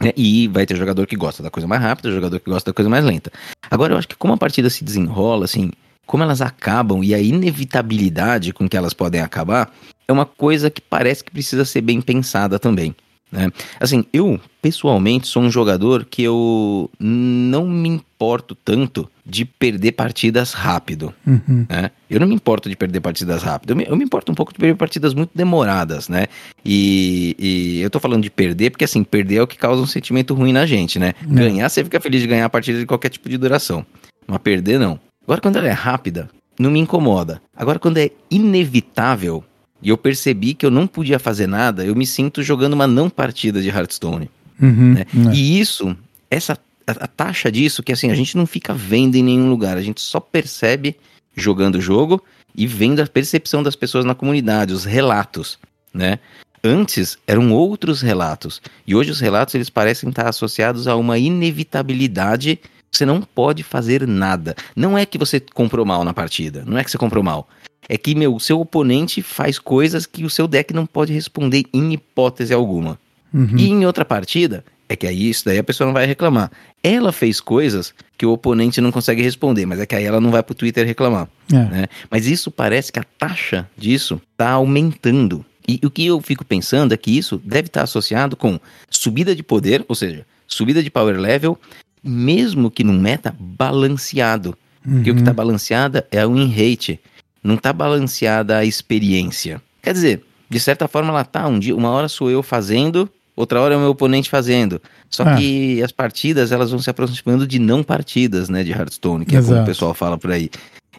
[0.00, 0.12] né?
[0.16, 2.88] E vai ter jogador que gosta da coisa mais rápida, jogador que gosta da coisa
[2.88, 3.30] mais lenta.
[3.70, 5.70] Agora, eu acho que como a partida se desenrola, assim,
[6.06, 9.72] como elas acabam e a inevitabilidade com que elas podem acabar,
[10.08, 12.94] é uma coisa que parece que precisa ser bem pensada também.
[13.30, 13.50] Né?
[13.78, 20.52] Assim, eu pessoalmente sou um jogador que eu não me importo tanto de perder partidas
[20.52, 21.14] rápido.
[21.26, 21.64] Uhum.
[21.68, 21.90] Né?
[22.10, 23.70] Eu não me importo de perder partidas rápido.
[23.70, 26.26] Eu me, eu me, importo um pouco de perder partidas muito demoradas, né?
[26.64, 29.86] E, e, eu tô falando de perder porque, assim, perder é o que causa um
[29.86, 31.14] sentimento ruim na gente, né?
[31.24, 31.34] Uhum.
[31.34, 33.86] Ganhar, você fica feliz de ganhar a partida de qualquer tipo de duração.
[34.26, 34.98] Mas perder, não.
[35.22, 37.40] Agora, quando ela é rápida, não me incomoda.
[37.56, 39.44] Agora, quando é inevitável,
[39.82, 43.08] e eu percebi que eu não podia fazer nada, eu me sinto jogando uma não
[43.08, 44.30] partida de Hearthstone.
[44.60, 45.06] Uhum, né?
[45.30, 45.34] é.
[45.34, 45.96] E isso,
[46.30, 49.76] essa a, a, taxa disso, que assim, a gente não fica vendo em nenhum lugar,
[49.76, 50.96] a gente só percebe
[51.34, 52.22] jogando o jogo
[52.54, 55.58] e vendo a percepção das pessoas na comunidade, os relatos,
[55.94, 56.18] né?
[56.62, 62.58] Antes eram outros relatos, e hoje os relatos eles parecem estar associados a uma inevitabilidade
[62.90, 64.54] você não pode fazer nada.
[64.74, 67.48] Não é que você comprou mal na partida, não é que você comprou mal
[67.88, 71.64] é que, meu, o seu oponente faz coisas que o seu deck não pode responder
[71.74, 72.96] em hipótese alguma.
[73.34, 73.56] Uhum.
[73.56, 76.52] E em outra partida, é que aí isso daí a pessoa não vai reclamar.
[76.84, 80.30] Ela fez coisas que o oponente não consegue responder, mas é que aí ela não
[80.30, 81.28] vai pro Twitter reclamar.
[81.52, 81.56] É.
[81.56, 81.86] Né?
[82.08, 85.44] Mas isso parece que a taxa disso tá aumentando.
[85.66, 89.42] E o que eu fico pensando é que isso deve estar associado com subida de
[89.42, 91.58] poder, ou seja, subida de power level,
[92.02, 94.56] mesmo que num meta balanceado.
[94.86, 94.94] Uhum.
[94.94, 97.00] Porque o que está balanceada é o win rate
[97.42, 99.60] não tá balanceada a experiência.
[99.82, 103.60] Quer dizer, de certa forma ela tá, um dia, uma hora sou eu fazendo, outra
[103.60, 104.80] hora é o meu oponente fazendo.
[105.08, 105.36] Só ah.
[105.36, 109.52] que as partidas, elas vão se aproximando de não partidas, né, de Hearthstone, que Exato.
[109.52, 110.50] é como o pessoal fala por aí.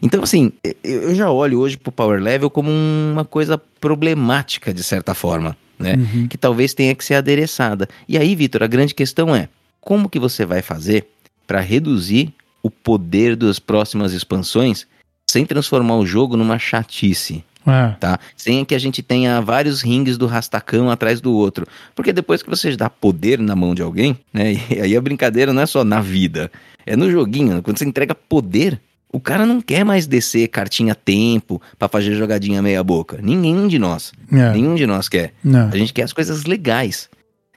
[0.02, 0.50] Então, assim,
[0.82, 5.94] eu já olho hoje pro Power Level como uma coisa problemática, de certa forma, né?
[5.94, 6.26] Uhum.
[6.26, 7.88] Que talvez tenha que ser adereçada.
[8.08, 9.48] E aí, Vitor, a grande questão é,
[9.82, 11.06] como que você vai fazer
[11.46, 14.86] para reduzir o poder das próximas expansões
[15.28, 17.44] sem transformar o jogo numa chatice.
[17.66, 17.94] É.
[17.98, 18.18] Tá?
[18.36, 21.66] Sem que a gente tenha vários rings do rastacão atrás do outro.
[21.94, 24.52] Porque depois que você dá poder na mão de alguém, né?
[24.70, 26.50] E aí a brincadeira não é só na vida,
[26.86, 27.62] é no joguinho.
[27.62, 28.80] Quando você entrega poder,
[29.12, 33.18] o cara não quer mais descer cartinha tempo para fazer jogadinha meia boca.
[33.22, 34.12] Nenhum de nós.
[34.32, 34.52] É.
[34.52, 35.32] Nenhum de nós quer.
[35.44, 35.68] Não.
[35.68, 37.08] A gente quer as coisas legais.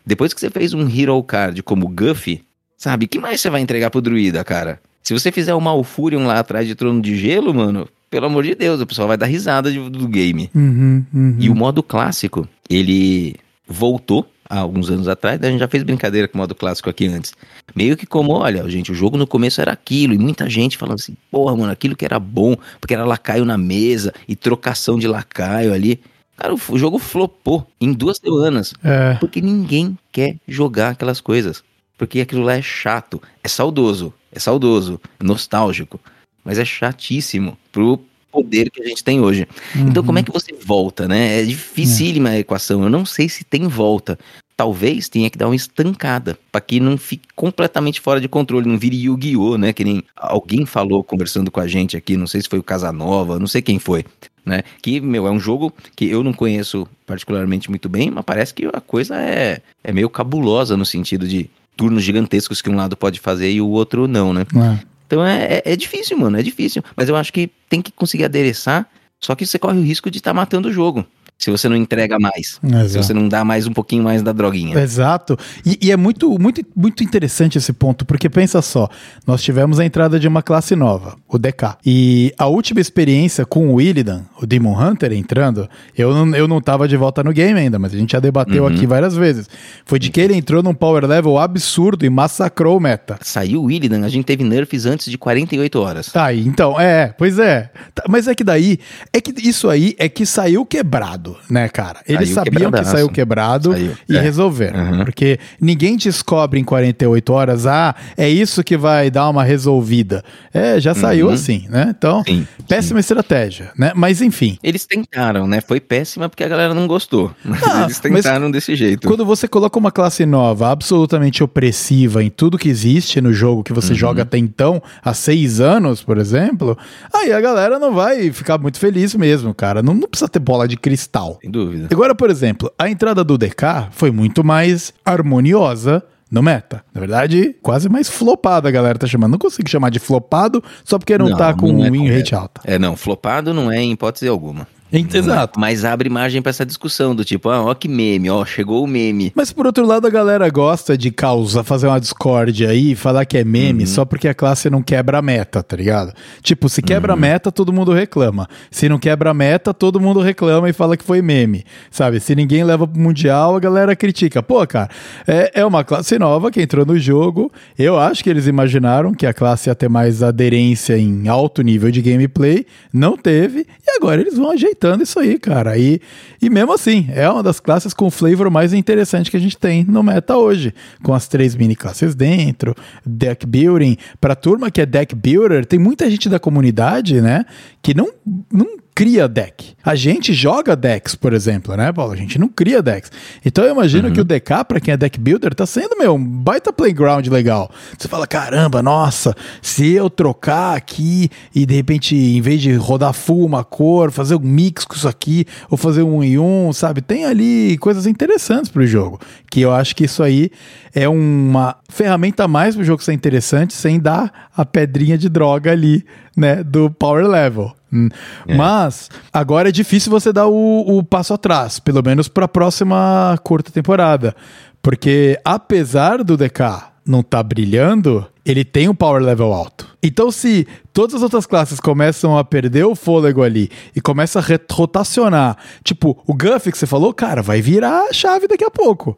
[0.06, 2.44] Depois que você fez um hero card como Guffy,
[2.78, 4.80] sabe, que mais você vai entregar pro druida, cara?
[5.02, 8.56] Se você fizer o Malfurion lá atrás de Trono de Gelo, mano, pelo amor de
[8.56, 10.50] Deus, o pessoal vai dar risada de, do game.
[10.54, 11.36] Uhum, uhum.
[11.39, 13.36] E o modo clássico, ele
[13.68, 17.08] voltou há alguns anos atrás, a gente já fez brincadeira com o modo clássico aqui
[17.08, 17.34] antes.
[17.76, 20.96] Meio que como, olha, gente, o jogo no começo era aquilo, e muita gente falando
[20.96, 25.08] assim, porra, mano, aquilo que era bom, porque era lacaio na mesa e trocação de
[25.08, 26.00] lacaio ali.
[26.38, 28.74] Cara, o jogo flopou em duas semanas.
[28.84, 29.15] É.
[29.15, 31.63] Porque ninguém quer jogar aquelas coisas.
[31.98, 36.00] Porque aquilo lá é chato, é saudoso é saudoso, nostálgico,
[36.43, 39.48] mas é chatíssimo pro poder que a gente tem hoje.
[39.74, 39.88] Uhum.
[39.88, 41.39] Então, como é que você volta, né?
[41.39, 42.34] É dificílima é.
[42.34, 42.84] a equação.
[42.84, 44.19] Eu não sei se tem volta.
[44.58, 48.78] Talvez tenha que dar uma estancada para que não fique completamente fora de controle, não
[48.78, 49.74] vire Yu-Gi-Oh, né?
[49.74, 53.38] Que nem alguém falou conversando com a gente aqui, não sei se foi o Casanova,
[53.38, 54.06] não sei quem foi,
[54.46, 54.63] né?
[54.82, 58.65] Que, meu, é um jogo que eu não conheço particularmente muito bem, mas parece que
[58.65, 63.20] a coisa é, é meio cabulosa no sentido de turnos gigantescos que um lado pode
[63.20, 64.46] fazer e o outro não, né?
[64.56, 64.86] É.
[65.06, 66.82] Então é, é, é, difícil, mano, é difícil.
[66.96, 68.89] Mas eu acho que tem que conseguir adereçar,
[69.20, 71.06] só que você corre o risco de estar tá matando o jogo
[71.38, 72.60] se você não entrega mais.
[72.63, 72.89] Exato.
[72.89, 74.80] Se você não dá mais um pouquinho mais da droguinha.
[74.80, 75.38] Exato.
[75.65, 78.89] E, e, é muito, muito, muito interessante esse ponto, porque pensa só,
[79.28, 81.78] nós tivemos a entrada de uma classe nova, o DK.
[81.86, 86.62] E a última experiência com o Illidan, o Demon Hunter, entrando, eu não, eu não
[86.62, 88.69] tava de volta no game ainda, mas a gente já debateu uhum.
[88.69, 89.50] aqui várias vezes.
[89.86, 93.19] Foi de que ele entrou num power level absurdo e massacrou o meta.
[93.21, 96.08] Saiu o Illidan, a gente teve nerfs antes de 48 horas.
[96.08, 97.69] Tá, então, é, pois é.
[97.93, 98.80] Tá, mas é que daí,
[99.12, 102.00] é que isso aí é que saiu quebrado quebrado, né, cara?
[102.08, 103.98] Eles saiu sabiam que saiu quebrado saiu.
[104.08, 104.22] e é.
[104.22, 104.80] resolveram.
[104.80, 105.06] Uhum.
[105.06, 110.24] Porque ninguém descobre em 48 horas, ah, é isso que vai dar uma resolvida.
[110.54, 111.34] É, já saiu uhum.
[111.34, 111.94] assim, né?
[111.98, 113.06] Então, sim, péssima sim.
[113.06, 113.92] estratégia, né?
[113.96, 114.58] Mas enfim.
[114.62, 115.62] Eles tentaram, né?
[115.62, 117.32] Foi péssima porque a galera não gostou.
[117.68, 119.08] Ah, Eles tentaram desse jeito.
[119.08, 123.74] Quando você coloca uma classe nova, absolutamente opressiva em tudo que existe no jogo que
[123.74, 123.98] você uhum.
[123.98, 126.78] joga até então, há seis anos, por exemplo,
[127.12, 129.82] aí a galera não vai ficar muito feliz mesmo, cara.
[129.82, 131.88] Não, não precisa ter bola de cristal sem dúvida.
[131.91, 136.84] Agora, por exemplo, a entrada do DK foi muito mais harmoniosa no meta.
[136.93, 139.32] Na verdade, quase mais flopado a galera tá chamando.
[139.34, 142.17] Não consigo chamar de flopado só porque não, Não, tá com não é win correto.
[142.17, 142.62] rate alta.
[142.65, 144.67] É, não, flopado não é em hipótese alguma.
[144.91, 145.60] Exato.
[145.60, 148.88] Mas abre margem pra essa discussão do tipo, ah, ó que meme, ó, chegou o
[148.88, 149.32] meme.
[149.36, 153.26] Mas por outro lado, a galera gosta de causa, fazer uma discórdia aí e falar
[153.26, 153.88] que é meme Uhum.
[153.88, 156.13] só porque a classe não quebra a meta, tá ligado?
[156.41, 157.17] Tipo, se quebra Uhum.
[157.17, 158.48] a meta, todo mundo reclama.
[158.71, 161.65] Se não quebra a meta, todo mundo reclama e fala que foi meme.
[161.91, 162.19] Sabe?
[162.19, 164.41] Se ninguém leva pro Mundial, a galera critica.
[164.41, 164.89] Pô, cara,
[165.28, 167.52] é, é uma classe nova que entrou no jogo.
[167.78, 171.91] Eu acho que eles imaginaram que a classe ia ter mais aderência em alto nível
[171.91, 172.65] de gameplay.
[172.93, 173.65] Não teve.
[173.86, 175.78] E agora eles vão ajeitando isso aí, cara.
[175.78, 176.00] E,
[176.42, 179.84] e mesmo assim, é uma das classes com flavor mais interessante que a gente tem
[179.84, 180.74] no meta hoje.
[181.02, 183.98] Com as três mini classes dentro, deck building.
[184.20, 187.46] Pra turma que é deck builder, tem muita gente da comunidade, né?
[187.82, 188.12] Que não,
[188.52, 189.76] não cria deck.
[189.84, 192.14] A gente joga decks, por exemplo, né, Paulo?
[192.14, 193.12] A gente não cria decks.
[193.46, 196.26] Então eu imagino que o DK, pra quem é deck builder, tá sendo, meu, um
[196.26, 197.70] baita playground legal.
[197.98, 203.12] Você fala, caramba, nossa, se eu trocar aqui e de repente, em vez de rodar
[203.12, 207.02] full uma cor, fazer um mix com isso aqui, ou fazer um em um, sabe?
[207.02, 209.20] Tem ali coisas interessantes pro jogo.
[209.52, 210.50] Que eu acho que isso aí
[210.94, 215.72] é uma ferramenta a mais pro jogo ser interessante, sem dar a pedrinha de droga
[215.72, 216.06] ali,
[216.36, 217.74] né, do power level.
[217.96, 218.10] Hum.
[218.58, 223.38] Mas agora é difícil você dar o, o passo atrás, pelo menos para a próxima
[223.44, 224.36] curta temporada.
[224.82, 229.95] Porque apesar do DK não estar brilhando, ele tem um power level alto.
[230.08, 234.44] Então, se todas as outras classes começam a perder o fôlego ali e começa a
[234.72, 239.18] rotacionar, tipo, o Guff que você falou, cara, vai virar a chave daqui a pouco.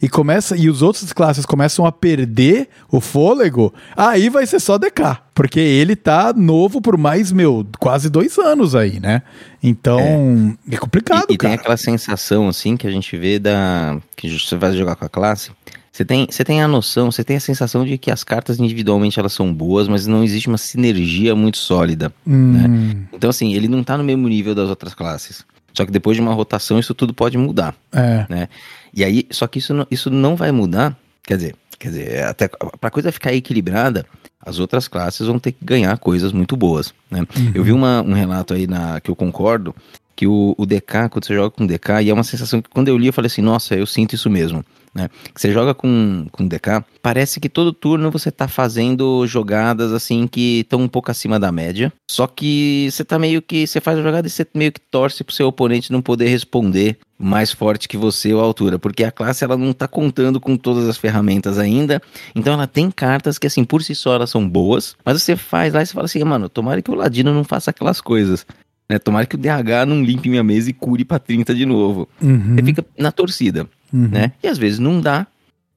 [0.00, 4.78] E começa e os outras classes começam a perder o fôlego, aí vai ser só
[4.78, 5.18] DK.
[5.34, 9.22] Porque ele tá novo por mais, meu, quase dois anos aí, né?
[9.60, 11.54] Então, é, complicado, E, e tem cara.
[11.54, 13.98] aquela sensação, assim, que a gente vê da.
[14.16, 15.50] que você vai jogar com a classe.
[15.92, 19.18] Você tem, você tem a noção, você tem a sensação de que as cartas individualmente
[19.18, 22.12] elas são boas, mas não existe uma sinergia muito sólida.
[22.26, 25.44] Hum, Então, assim, ele não tá no mesmo nível das outras classes.
[25.74, 27.74] Só que depois de uma rotação, isso tudo pode mudar.
[27.92, 28.24] é.
[28.28, 28.48] né?
[28.94, 32.22] E aí, só que isso não, isso não vai mudar, quer dizer, quer dizer, é
[32.24, 32.48] até
[32.80, 34.04] pra coisa ficar equilibrada,
[34.44, 37.24] as outras classes vão ter que ganhar coisas muito boas, né?
[37.54, 39.72] Eu vi uma- um relato aí na, que eu concordo,
[40.14, 42.88] que o, o DK, quando você joga com DK, e é uma sensação que quando
[42.88, 45.08] eu li eu falei assim, nossa, eu sinto isso mesmo, né?
[45.34, 50.60] Você joga com, com DK, parece que todo turno você tá fazendo jogadas assim que
[50.60, 54.02] estão um pouco acima da média, só que você tá meio que, você faz a
[54.02, 57.98] jogada e você meio que torce pro seu oponente não poder responder mais forte que
[57.98, 61.58] você ou a altura, porque a classe ela não tá contando com todas as ferramentas
[61.58, 62.00] ainda,
[62.34, 65.74] então ela tem cartas que assim, por si só elas são boas, mas você faz
[65.74, 68.46] lá e você fala assim, mano, tomara que o Ladino não faça aquelas coisas,
[68.90, 68.98] né?
[68.98, 72.08] Tomara que o DH não limpe minha mesa e cure pra 30 de novo.
[72.20, 74.08] Uhum, Você fica na torcida, uhum.
[74.08, 74.32] né?
[74.42, 75.28] E às vezes não dá,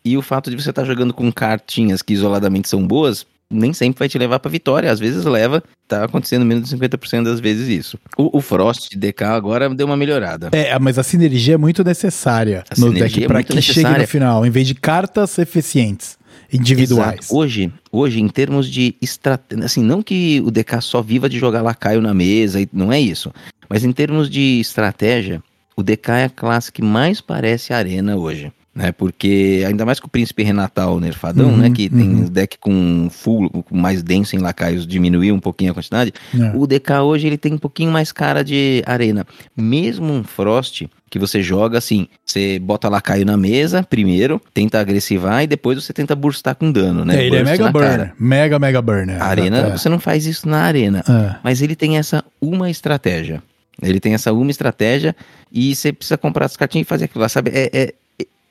[0.03, 3.99] e o fato de você estar jogando com cartinhas que isoladamente são boas, nem sempre
[3.99, 7.67] vai te levar pra vitória, às vezes leva, tá acontecendo menos de 50% das vezes
[7.67, 7.99] isso.
[8.17, 10.49] O, o Frost DK agora deu uma melhorada.
[10.51, 13.77] É, mas a sinergia é muito necessária A no deck é para muito que chegue
[13.77, 14.01] necessária.
[14.01, 16.17] no final, em vez de cartas eficientes,
[16.51, 17.19] individuais.
[17.19, 17.35] Exato.
[17.35, 21.61] Hoje, hoje, em termos de estratégia, assim, não que o DK só viva de jogar
[21.61, 23.31] lacaio na mesa, não é isso.
[23.69, 25.41] Mas em termos de estratégia,
[25.75, 28.51] o DK é a classe que mais parece arena hoje.
[28.75, 31.69] Né, porque ainda mais com o príncipe Renatal nerfadão, Uhum, né?
[31.69, 32.21] Que tem uhum.
[32.21, 36.11] um deck com full, com mais denso em lacaios, diminuiu um pouquinho a quantidade.
[36.33, 36.51] É.
[36.57, 39.27] O DK hoje ele tem um pouquinho mais cara de arena.
[39.55, 45.43] Mesmo um Frost que você joga assim, você bota lacaio na mesa primeiro, tenta agressivar
[45.43, 47.15] e depois você tenta burstar com dano, né?
[47.21, 47.87] É, ele é Burst mega na cara.
[47.97, 48.13] burner.
[48.17, 49.21] Mega, mega burner.
[49.21, 49.77] A arena, É.
[49.77, 51.03] você não faz isso na arena.
[51.07, 51.35] É.
[51.43, 53.43] Mas ele tem essa uma estratégia.
[53.81, 55.15] Ele tem essa uma estratégia
[55.51, 57.51] e você precisa comprar as cartinhas e fazer aquilo lá, sabe?
[57.53, 57.93] É, é-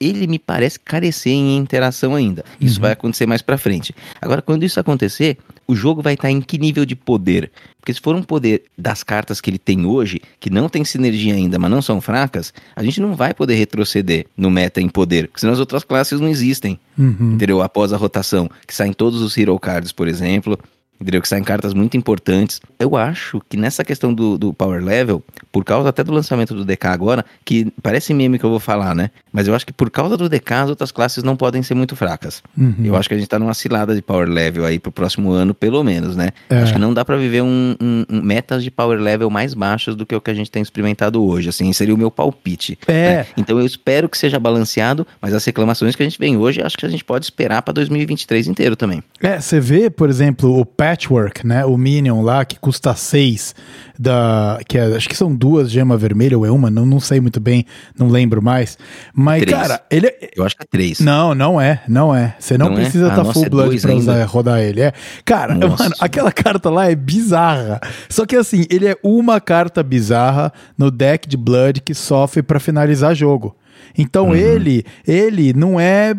[0.05, 2.45] ele me parece carecer em interação ainda.
[2.61, 3.95] Isso vai acontecer mais pra frente.
[4.21, 7.51] Agora, quando isso acontecer, o jogo vai estar em que nível de poder?
[7.81, 11.35] Porque se for um poder das cartas que ele tem hoje, que não tem sinergia
[11.35, 15.27] ainda, mas não são fracas, a gente não vai poder retroceder no meta em poder,
[15.29, 17.33] porque senão as outras classes não existem Uhum.
[17.35, 17.63] entendeu?
[17.63, 20.59] Após a rotação, que saem todos os Hero Cards, por exemplo,
[21.03, 21.21] entendeu?
[21.21, 22.61] Que saem cartas muito importantes.
[22.79, 26.65] Eu acho que nessa questão do, do Power Level, por causa até do lançamento do
[26.65, 29.11] DK agora, que parece meme que eu vou falar, né?
[29.33, 31.95] Mas eu acho que por causa do DK, as outras classes não podem ser muito
[31.97, 32.43] fracas.
[32.57, 32.75] Uhum.
[32.85, 35.55] Eu acho que a gente tá numa cilada de Power Level aí pro próximo ano,
[35.55, 36.31] pelo menos, né?
[36.49, 36.59] É.
[36.59, 39.95] Acho que não dá pra viver um, um- um- metas de Power Level mais baixas
[39.97, 42.79] do que o que a gente tem experimentado hoje, assim, seria o meu palpite.
[42.87, 42.93] É.
[43.19, 43.27] né?
[43.37, 46.77] Então eu espero que seja balanceado, mas as reclamações que a gente vem hoje, acho
[46.77, 49.03] que a gente pode esperar pra 2023 inteiro também.
[49.21, 51.65] É, você vê, por exemplo, o patch Patchwork, né?
[51.65, 53.55] O Minion lá, que custa 6,
[53.99, 57.19] da, que é, acho que são duas gema vermelha ou é uma, não, não sei
[57.21, 57.65] muito bem,
[57.99, 58.77] não lembro mais.
[59.15, 59.57] Mas, Três.
[59.59, 60.31] cara, ele é.
[60.37, 61.01] Eu acho que é três.
[61.01, 62.37] Não, não é, não é.
[62.39, 62.81] Você não, Não é?
[62.83, 64.81] precisa Ah, estar nossa, full é blood dois pra usar, rodar ele.
[64.83, 64.93] É.
[65.25, 65.85] Cara, Nossa.
[65.85, 67.81] mano, aquela carta lá é bizarra.
[68.09, 72.61] Só que assim, ele é uma carta bizarra no deck de Blood que sofre pra
[72.61, 73.57] finalizar jogo.
[73.97, 74.35] Então Uhum.
[74.35, 76.15] ele, ele não é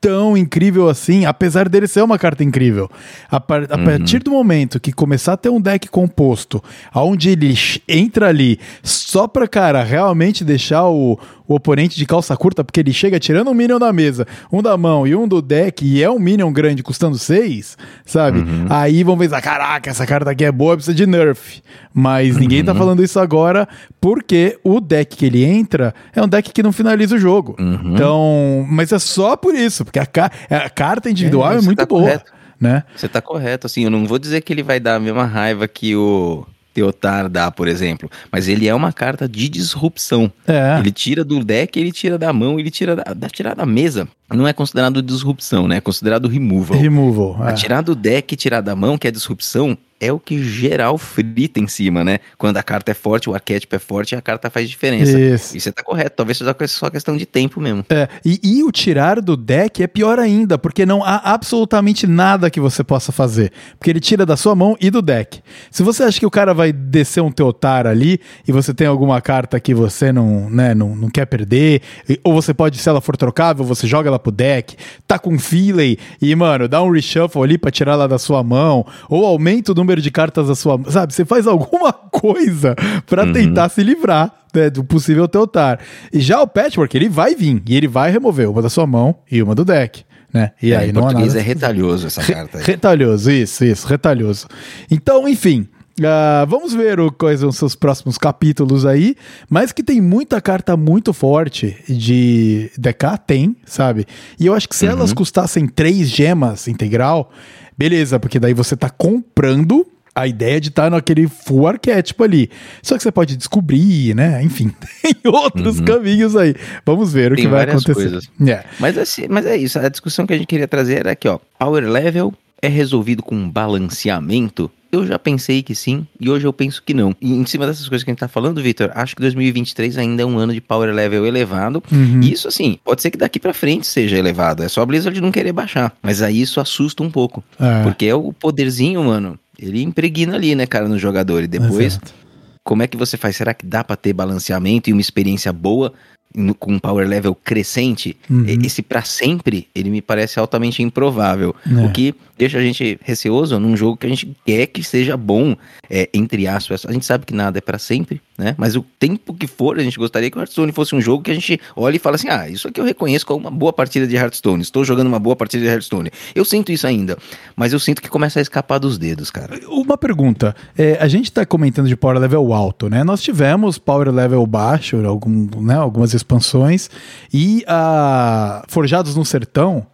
[0.00, 2.88] tão incrível assim, apesar dele ser uma carta incrível.
[3.30, 3.84] A, par- a Uhum.
[3.84, 6.62] partir do momento que começar a ter um deck composto,
[6.94, 7.54] onde ele
[7.88, 12.92] entra ali só pra, cara, realmente deixar o, o oponente de calça curta, porque ele
[12.92, 16.10] chega tirando um minion da mesa, um da mão e um do deck, e é
[16.10, 18.38] um minion grande custando seis, sabe?
[18.40, 18.66] Uhum.
[18.68, 21.62] Aí vão pensar, caraca, essa carta aqui é boa, precisa de nerf.
[21.92, 22.66] Mas ninguém Uhum.
[22.66, 23.68] tá falando isso agora,
[24.00, 27.56] porque o deck que ele entra é um deck que não finaliza o jogo.
[27.58, 27.92] Uhum.
[27.94, 31.78] Então, mas é só por isso, porque a, ca- a carta individual É, é, muito
[31.78, 32.32] tá boa, correto.
[32.60, 32.82] né?
[32.94, 35.66] Você tá correto, assim, eu não vou dizer que ele vai dar a mesma raiva
[35.68, 36.44] que o
[36.76, 40.30] Teotar dá, por exemplo, mas ele é uma carta de disrupção.
[40.46, 40.78] É.
[40.78, 44.06] Ele tira do deck, ele tira da mão, ele tira da, da tirar da mesa.
[44.28, 45.78] Não é considerado disrupção, né?
[45.78, 46.78] É considerado removal.
[46.78, 47.42] Removal.
[47.42, 47.52] A é.
[47.54, 51.58] tirar do deck e tirar da mão, que é disrupção, é o que geral frita
[51.58, 52.18] em cima, né?
[52.36, 55.18] Quando a carta é forte, o arquétipo é forte, a carta faz diferença.
[55.18, 55.56] Isso.
[55.56, 57.84] E você tá correto, talvez seja só questão de tempo mesmo.
[57.88, 62.50] É, e, e o tirar do deck é pior ainda, porque não há absolutamente nada
[62.50, 63.52] que você possa fazer.
[63.78, 65.40] Porque ele tira da sua mão e do deck.
[65.70, 69.20] Se você acha que o cara vai descer um Teotar ali e você tem alguma
[69.20, 71.82] carta que você não, né, não, não quer perder,
[72.22, 75.98] ou você pode, se ela for trocável, você joga ela pro deck, tá com Feeley
[76.20, 79.74] e, mano, dá um reshuffle ali pra tirar ela da sua mão, ou aumenta o
[79.86, 81.14] número de cartas da sua mão, sabe?
[81.14, 82.74] Você faz alguma coisa
[83.06, 85.78] pra tentar se livrar né, do possível Teotar.
[86.12, 89.16] E já o Patchwork, ele vai vir e ele vai remover uma da sua mão
[89.30, 90.04] e uma do deck.
[90.34, 90.50] Né?
[90.60, 91.40] E É, aí em não português nada.
[91.40, 92.64] é retalhoso essa carta aí.
[92.64, 94.48] Retalhoso, isso, isso, retalhoso.
[94.90, 95.68] Então, enfim.
[96.04, 99.14] ah, vamos ver o, quais são os seus próximos capítulos aí,
[99.48, 104.04] mas que tem muita carta muito forte de DK, tem, sabe?
[104.38, 107.30] E eu acho que se elas custassem três gemas integral,
[107.76, 112.50] beleza, porque daí você tá comprando a ideia de estar naquele full arquétipo ali.
[112.82, 114.42] Só que você pode descobrir, né?
[114.42, 116.54] Enfim, tem outros caminhos aí.
[116.86, 117.92] Vamos ver o Tem que vai acontecer.
[117.92, 118.30] coisas.
[118.46, 118.64] É.
[118.80, 121.38] Mas, assim, mas é isso, a discussão que a gente queria trazer era aqui, ó.
[121.58, 124.70] Power level é resolvido com balanceamento?
[124.90, 127.14] Eu já pensei que sim, e hoje eu penso que não.
[127.20, 130.22] E em cima dessas coisas que a gente tá falando, Victor, acho que 2023 ainda
[130.22, 131.82] é um ano de power level elevado.
[131.90, 132.20] Uhum.
[132.22, 134.62] E isso, assim, pode ser que daqui pra frente seja elevado.
[134.62, 135.92] É só a Blizzard não querer baixar.
[136.02, 137.42] Mas aí isso assusta um pouco.
[137.60, 137.82] É.
[137.82, 139.38] Porque é o poderzinho, mano.
[139.58, 141.42] Ele impregna ali, né, cara, no jogador.
[141.42, 142.14] E depois, Exato.
[142.62, 143.36] como é que você faz?
[143.36, 145.92] Será que dá pra ter balanceamento e uma experiência boa
[146.36, 148.16] no- com um power level crescente?
[148.30, 148.44] Uhum.
[148.62, 151.56] Esse pra sempre, ele me parece altamente improvável.
[151.66, 151.84] É.
[151.86, 155.56] O que deixa a gente receoso num jogo que a gente quer que seja bom,
[155.90, 156.84] é, entre aspas.
[156.86, 158.54] A gente sabe que nada é pra sempre, né?
[158.58, 161.30] Mas o tempo que for, a gente gostaria que o Hearthstone fosse um jogo que
[161.30, 164.06] a gente olhe e fala assim: ah, isso aqui eu reconheço como uma boa partida
[164.06, 164.62] de Hearthstone.
[164.62, 166.10] Estou jogando uma boa partida de Hearthstone.
[166.34, 167.16] Eu sinto isso ainda,
[167.54, 169.58] mas eu sinto que começa a escapar dos dedos, cara.
[169.68, 170.54] Uma pergunta.
[170.76, 173.04] É, a gente está comentando de power level alto, né?
[173.04, 176.90] Nós tivemos power level baixo, algum, né, algumas expansões,
[177.32, 179.86] e a Forjados no Sertão,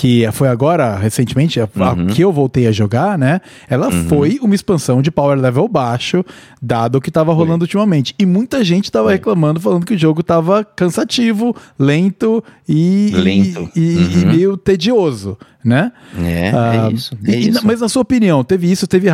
[0.00, 2.06] que foi agora, recentemente, Uhum.
[2.06, 3.38] que eu voltei a jogar, né?
[3.68, 6.24] Ela foi uma expansão de power level baixo,
[6.62, 8.14] dado o que estava rolando ultimamente.
[8.18, 13.68] E muita gente estava reclamando, falando que o jogo estava cansativo, lento e, Lento.
[13.76, 14.28] e, e- e Uhum.
[14.32, 15.92] meio tedioso, né?
[16.18, 17.14] É, Ah, é isso.
[17.22, 17.60] e- É e- isso.
[17.66, 19.10] Mas na sua opinião, teve isso, teve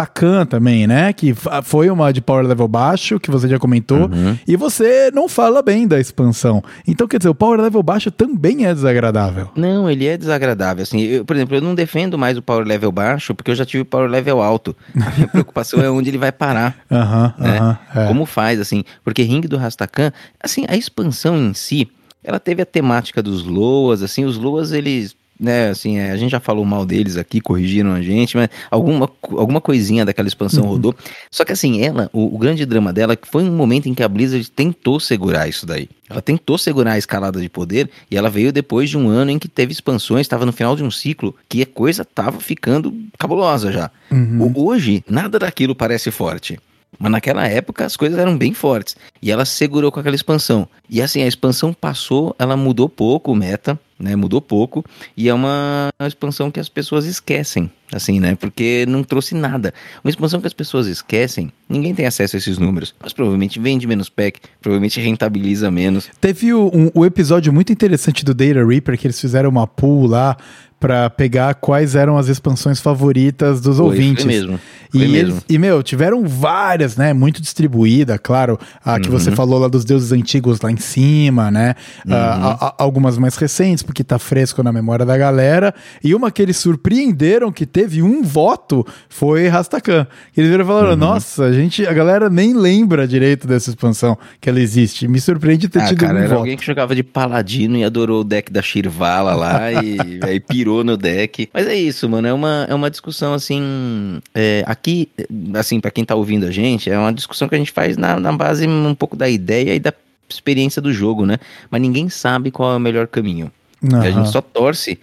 [0.00, 1.12] Rastakan também, né?
[1.12, 4.38] Que foi uma de power level baixo, que você já comentou, Uhum.
[4.46, 6.62] e você não fala bem da expansão.
[6.86, 9.50] Então, quer dizer, o power level baixo também é desagradável.
[9.56, 10.82] Não, ele é desagradável.
[10.82, 13.64] Assim, eu, por exemplo, eu não defendo mais o power level baixo porque eu já
[13.66, 14.74] tive power level alto.
[14.94, 16.76] A minha preocupação é onde ele vai parar.
[16.90, 17.58] Aham, né?
[17.58, 17.78] aham.
[17.94, 18.06] é.
[18.06, 18.84] Como faz, assim?
[19.04, 21.88] Porque Ring do Rastakan, assim, a expansão em si,
[22.22, 26.30] ela teve a temática dos Loas, assim, os Loas, eles, né, assim, é, a gente
[26.30, 30.70] já falou mal deles aqui, corrigiram a gente, mas alguma, alguma coisinha daquela expansão Uhum.
[30.70, 30.94] rodou.
[31.30, 33.94] Só que, assim, ela, o, o grande drama dela é que foi um momento em
[33.94, 35.88] que a Blizzard tentou segurar isso daí.
[36.08, 39.38] Ela tentou segurar a escalada de poder e ela veio depois de um ano em
[39.38, 43.72] que teve expansões, estava no final de um ciclo, que a coisa tava ficando cabulosa
[43.72, 43.90] já.
[44.10, 44.52] Uhum.
[44.54, 46.58] O- Hoje, nada daquilo parece forte.
[46.98, 48.96] Mas naquela época as coisas eram bem fortes.
[49.22, 50.68] E ela segurou com aquela expansão.
[50.88, 54.16] E assim, a expansão passou, ela mudou pouco o meta, né?
[54.16, 54.84] Mudou pouco
[55.16, 58.34] e é uma expansão que as pessoas esquecem, assim, né?
[58.34, 59.72] Porque não trouxe nada.
[60.02, 63.86] Uma expansão que as pessoas esquecem, ninguém tem acesso a esses números, mas provavelmente vende
[63.86, 66.10] menos pack, provavelmente rentabiliza menos.
[66.20, 70.36] Teve um, o episódio muito interessante do Data Reaper que eles fizeram uma pool lá
[70.80, 74.24] para pegar quais eram as expansões favoritas dos Foi, ouvintes.
[74.24, 74.60] Foi mesmo.
[74.92, 75.42] E, Foi eles- mesmo.
[75.48, 77.12] e, meu, tiveram várias, né?
[77.12, 78.58] Muito distribuída, claro.
[78.84, 79.18] A que Uhum.
[79.18, 81.74] você falou lá dos deuses antigos lá em cima, né?
[82.04, 82.12] Uhum.
[82.14, 85.72] A- a- algumas mais recentes, porque tá fresco na memória da galera.
[86.02, 90.06] E uma que eles surpreenderam que teve um voto foi Rastakan.
[90.36, 90.74] Eles viram e Uhum.
[90.74, 95.06] falaram: Nossa, a gente, a galera nem lembra direito dessa expansão que ela existe.
[95.06, 96.38] Me surpreende ter Ah, tido cara, um era voto.
[96.38, 100.69] alguém que jogava de paladino e adorou o deck da Shirvala lá e aí pirou
[100.84, 101.48] no deck.
[101.52, 102.26] Mas é isso, mano.
[102.28, 104.20] É uma, é uma discussão assim.
[104.34, 105.08] é, aqui,
[105.54, 108.18] assim, pra quem tá ouvindo a gente, é uma discussão que a gente faz na,
[108.18, 109.92] na base um pouco da ideia e da
[110.28, 111.38] experiência do jogo, né?
[111.70, 113.50] Mas ninguém sabe qual é o melhor caminho.
[113.82, 114.12] A Aham.
[114.12, 114.98] gente só torce.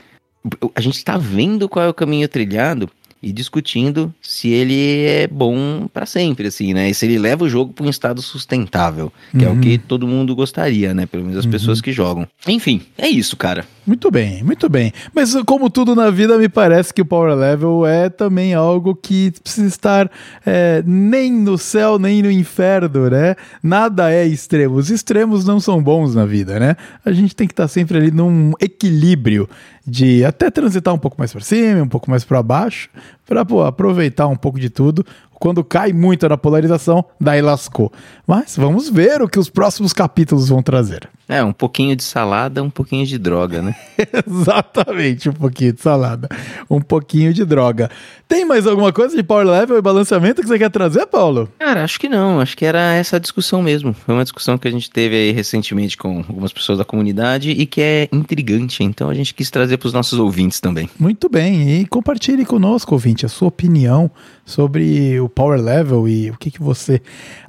[0.75, 2.89] A gente tá vendo qual é o caminho trilhado
[3.21, 6.89] e discutindo se ele é bom pra sempre, assim, né?
[6.89, 9.59] E se ele leva o jogo pra um estado sustentável, que é o Uhum.
[9.59, 11.05] que todo mundo gostaria, né?
[11.07, 12.27] Pelo menos as pessoas que jogam.
[12.47, 13.65] Enfim, é isso, cara.
[13.87, 14.91] Muito bem, muito bem.
[15.15, 19.31] Mas como tudo na vida, me parece que o power level é também algo que
[19.41, 20.11] precisa estar
[20.45, 23.37] é, nem no céu, nem no inferno, né?
[23.63, 24.75] Nada é extremo.
[24.75, 26.75] Os extremos não são bons na vida, né?
[27.05, 29.47] A gente tem que estar sempre ali num equilíbrio
[29.87, 32.89] de até transitar um pouco mais para cima, um pouco mais para baixo,
[33.27, 35.05] para aproveitar um pouco de tudo.
[35.39, 37.91] Quando cai muito na polarização, daí lascou.
[38.25, 41.07] Mas vamos ver o que os próximos capítulos vão trazer.
[41.29, 43.75] É, um pouquinho de salada, um pouquinho de droga, né?
[44.25, 46.29] Exatamente, um pouquinho de salada,
[46.69, 47.91] um pouquinho de droga.
[48.29, 51.49] Tem mais alguma coisa de power level e balanceamento que você quer trazer, Paulo?
[51.59, 52.39] Cara, acho que não.
[52.39, 53.93] Acho que era essa discussão mesmo.
[53.93, 57.65] Foi uma discussão que a gente teve aí recentemente com algumas pessoas da comunidade e
[57.65, 58.81] que é intrigante.
[58.81, 60.89] Então a gente quis trazer pros nossos ouvintes também.
[60.97, 64.09] Muito bem, e compartilhe conosco, ouvinte, a sua opinião
[64.45, 67.01] sobre o power level e o que, que você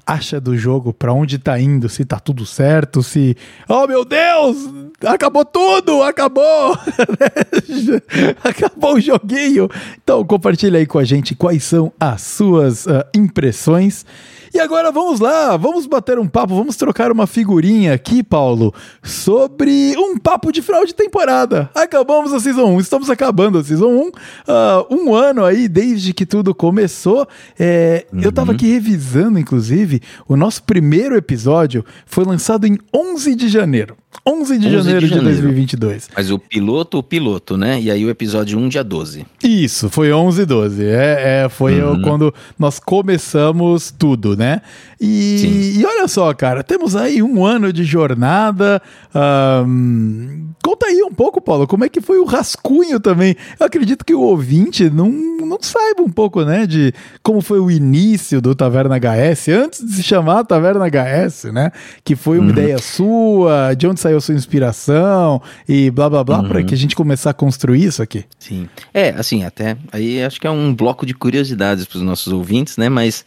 [0.08, 3.36] acha do jogo, pra onde tá indo, se tá tudo certo, se.
[3.68, 4.56] Oh meu Deus!
[5.04, 6.02] Acabou tudo!
[6.02, 6.78] Acabou!
[8.42, 9.68] acabou o joguinho!
[10.02, 14.06] Então compartilha aí com a gente quais são as suas ah, impressões.
[14.52, 19.94] E agora vamos lá, vamos bater um papo, vamos trocar uma figurinha aqui, Paulo, sobre
[19.98, 21.68] um papo de final de temporada.
[21.74, 24.10] Acabamos a Season 1, estamos acabando a Season 1.
[24.48, 27.28] ah, um ano aí desde que tudo começou.
[27.58, 33.48] É, Eu tava aqui revisando, inclusive, o nosso primeiro episódio foi lançado em 11 de
[33.48, 33.96] janeiro.
[34.26, 35.24] 11 de 11 de janeiro de, janeiro.
[35.42, 36.08] 2022.
[36.14, 37.80] Mas o piloto, o piloto, né?
[37.80, 39.26] E aí o episódio 1, dia 12.
[39.42, 40.84] Isso, foi 11 e 12.
[40.84, 42.02] É, é, foi Uhum.
[42.02, 44.60] quando nós começamos tudo, né?
[45.00, 48.82] E, e olha só, cara, temos aí um ano de jornada.
[49.14, 53.36] ahn, conta aí um pouco, Paulo, como é que foi o rascunho também?
[53.58, 56.92] Eu acredito que o ouvinte não, não saiba um pouco, né, de
[57.22, 61.70] como foi o início do Taverna HS, antes de se chamar Taverna HS, né?
[62.04, 62.52] Que foi uma Uhum.
[62.52, 66.48] ideia sua, de onde saiu sua inspiração e blá blá blá, Uhum.
[66.48, 68.24] para que a gente começar a construir isso aqui.
[68.38, 68.68] Sim.
[68.92, 69.76] É, assim, até.
[69.92, 72.88] Aí acho que é um bloco de curiosidades para os nossos ouvintes, né?
[72.88, 73.24] Mas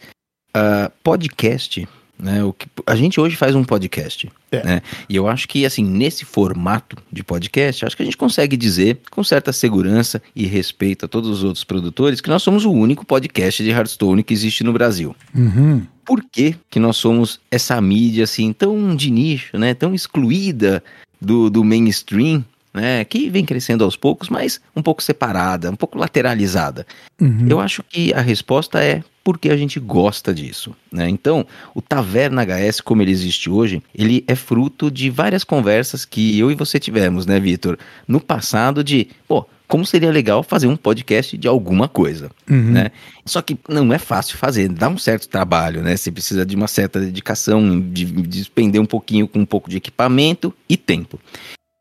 [0.54, 1.86] ah, podcast,
[2.22, 2.44] né?
[2.44, 4.64] O que, a gente hoje faz um podcast, É.
[4.64, 4.82] né?
[5.08, 9.00] E eu acho que, assim, nesse formato de podcast, acho que a gente consegue dizer,
[9.10, 13.04] com certa segurança e respeito a todos os outros produtores, que nós somos o único
[13.04, 15.16] podcast de Hearthstone que existe no Brasil.
[15.34, 15.82] Uhum.
[16.04, 19.74] Por que, que nós somos essa mídia, assim, tão de nicho, né?
[19.74, 20.82] Tão excluída
[21.20, 23.04] do, do mainstream, né?
[23.04, 26.86] Que vem crescendo aos poucos, mas um pouco separada, um pouco lateralizada.
[27.20, 27.46] Uhum.
[27.48, 31.08] Eu acho que a resposta é porque a gente gosta disso, né?
[31.08, 36.38] Então, o Taverna HS, como ele existe hoje, ele é fruto de várias conversas que
[36.38, 37.78] eu e você tivemos, né, Vitor?
[38.08, 42.72] No passado de, pô, como seria legal fazer um podcast de alguma coisa, Uhum.
[42.72, 42.90] né?
[43.24, 45.96] Só que não é fácil fazer, dá um certo trabalho, né?
[45.96, 49.76] Você precisa de uma certa dedicação, de, de despender um pouquinho com um pouco de
[49.76, 51.18] equipamento e tempo.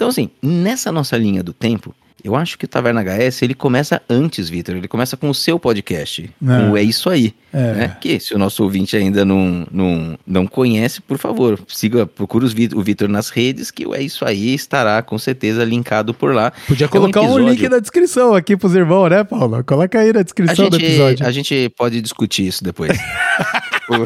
[0.01, 1.93] Então, assim, nessa nossa linha do tempo,
[2.23, 4.75] eu acho que o Taverna HS ele começa antes, Vitor.
[4.75, 6.23] Ele começa com o seu podcast.
[6.23, 6.45] É.
[6.45, 7.35] Com o É Isso Aí.
[7.53, 7.73] É.
[7.75, 7.97] Né?
[8.01, 12.09] Que se o nosso ouvinte ainda não, não, não conhece, por favor, siga,
[12.51, 16.33] Vi- o Vitor nas redes, que o É Isso Aí estará com certeza linkado por
[16.33, 16.51] lá.
[16.67, 19.63] Podia É um colocar um, episódio- link na descrição aqui pros irmãos, né, Paulo?
[19.63, 21.27] Coloca aí na descrição do gente, episódio.
[21.27, 22.91] a gente pode discutir isso depois.
[23.91, 24.05] O-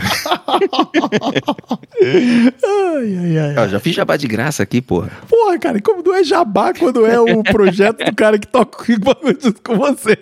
[2.03, 3.55] Ai, ai, ai.
[3.57, 5.09] Ó, já fiz jabá de graça aqui, porra.
[5.29, 8.83] Porra, cara, como não é jabá quando é o projeto do cara que toca
[9.63, 10.17] com você?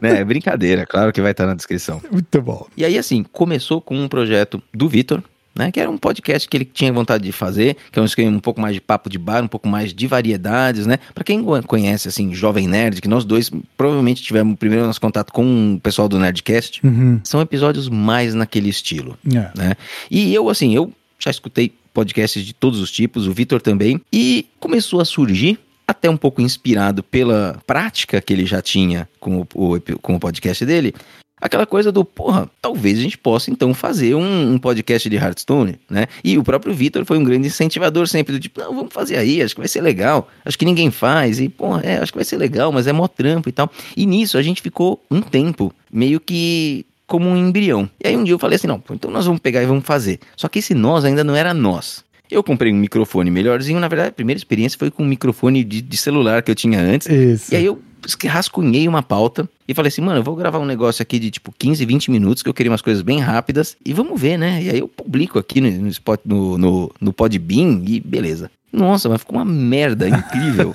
[0.00, 2.00] Né, é brincadeira, claro que vai estar na descrição.
[2.10, 2.66] Muito bom.
[2.76, 5.22] E aí, assim, começou com um projeto do Vitor,
[5.58, 5.70] né?
[5.72, 8.40] Que era um podcast que ele tinha vontade de fazer, que é um esquema um
[8.40, 10.98] pouco mais de papo de bar, um pouco mais de variedades, né?
[11.14, 15.74] Para quem conhece, assim, Jovem Nerd, que nós dois provavelmente tivemos primeiro nosso contato com
[15.74, 17.20] o pessoal do Nerdcast, Uhum.
[17.24, 19.50] são episódios mais naquele estilo, É.
[19.56, 19.74] né?
[20.10, 24.46] E eu, assim, eu já escutei podcasts de todos os tipos, o Vitor também, e
[24.60, 29.74] começou a surgir, até um pouco inspirado pela prática que ele já tinha com o,
[29.74, 30.94] o- com o podcast dele,
[31.40, 35.76] aquela coisa do, porra, talvez a gente possa então fazer um, um podcast de Hearthstone,
[35.88, 36.06] né?
[36.22, 39.42] E o próprio Vitor foi um grande incentivador sempre do tipo, não, vamos fazer aí,
[39.42, 42.24] acho que vai ser legal, acho que ninguém faz, e, porra, é, acho que vai
[42.24, 43.70] ser legal, mas é mó trampo e tal.
[43.96, 47.88] E nisso a gente ficou um tempo meio que como um embrião.
[48.02, 49.84] E aí um dia eu falei assim, não, pô, então nós vamos pegar e vamos
[49.84, 50.20] fazer.
[50.36, 52.04] Só que esse nós ainda não era nós.
[52.30, 55.80] Eu comprei um microfone melhorzinho, na verdade a primeira experiência foi com um microfone de,
[55.80, 57.08] de celular que eu tinha antes.
[57.08, 57.54] Isso.
[57.54, 57.80] E aí eu
[58.26, 61.52] rascunhei uma pauta e falei assim, mano, eu vou gravar um negócio aqui de tipo
[61.56, 64.62] 15, 20 minutos, que eu queria umas coisas bem rápidas, e vamos ver, né?
[64.62, 68.50] E aí eu publico aqui no, no, Spot, no, no, no Podbean e beleza.
[68.72, 70.74] Nossa, mas ficou uma merda incrível.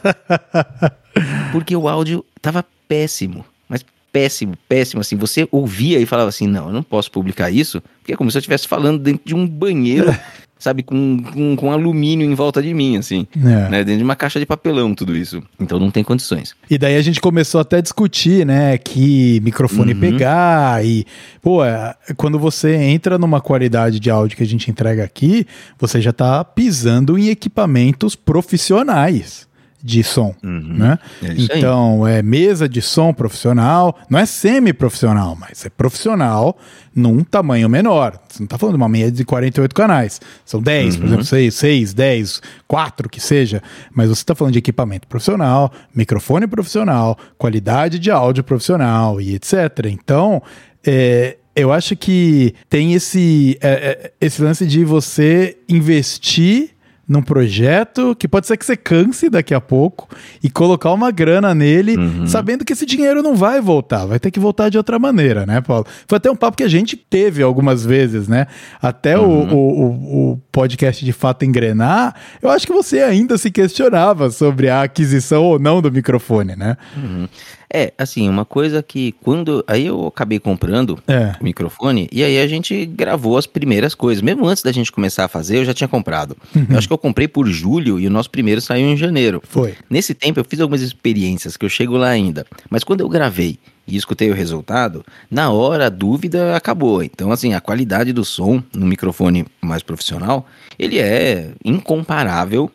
[1.52, 3.46] Porque o áudio tava péssimo.
[3.70, 5.02] Mas péssimo, péssimo.
[5.02, 8.30] Assim, você ouvia e falava assim: não, eu não posso publicar isso, porque é como
[8.32, 10.16] se eu estivesse falando dentro de um banheiro,
[10.64, 13.28] sabe, com, com, com alumínio em volta de mim, assim.
[13.36, 13.70] É.
[13.70, 15.44] Né, dentro de uma caixa de papelão, tudo isso.
[15.60, 16.56] Então não tem condições.
[16.70, 20.00] E daí a gente começou até a discutir, né, que microfone Uhum.
[20.00, 21.06] pegar e,
[21.42, 25.46] pô, é, quando você entra numa qualidade de áudio que a gente entrega aqui,
[25.78, 29.48] você já tá pisando em equipamentos profissionais
[29.86, 30.76] de som, Uhum.
[30.78, 30.98] né?
[31.22, 36.58] É então, é mesa de som profissional, não é semi-profissional, mas é profissional
[36.96, 38.18] num tamanho menor.
[38.30, 40.22] Você não tá falando de uma meia de 48 canais.
[40.46, 41.00] São 10, Uhum.
[41.02, 43.62] por exemplo, 6, 6, 10, 4 que seja,
[43.94, 49.54] mas você tá falando de equipamento profissional, microfone profissional, qualidade de áudio profissional e etc.
[49.92, 50.42] Então,
[50.86, 56.70] é, eu acho que tem esse, é, é, esse lance de você investir
[57.08, 60.08] num projeto que pode ser que você canse daqui a pouco
[60.42, 62.26] e colocar uma grana nele, Uhum.
[62.28, 65.60] sabendo que esse dinheiro não vai voltar, vai ter que voltar de outra maneira, né,
[65.62, 65.86] Paulo?
[66.08, 68.48] Foi até um papo que a gente teve algumas vezes, né?
[68.82, 69.54] Até o- Uhum.
[69.54, 74.70] o, o, o podcast de fato engrenar, eu acho que você ainda se questionava sobre
[74.70, 76.78] a aquisição ou não do microfone, né?
[76.96, 77.28] Uhum.
[77.76, 79.64] É, assim, uma coisa que quando.
[79.68, 81.34] Aí eu acabei comprando É.
[81.42, 84.22] o microfone e aí a gente gravou as primeiras coisas.
[84.22, 86.38] Mesmo antes da gente começar a fazer, eu já tinha comprado.
[86.70, 89.42] Eu acho que eu comprei por julho e o nosso primeiro saiu em janeiro.
[89.50, 89.74] Foi.
[89.90, 92.46] Nesse tempo eu fiz algumas experiências que eu chego lá ainda.
[92.70, 93.58] Mas quando eu gravei
[93.88, 97.02] e escutei o resultado, na hora a dúvida acabou.
[97.04, 100.48] Então, assim, a qualidade do som no microfone mais profissional,
[100.78, 102.72] ele é incomparável.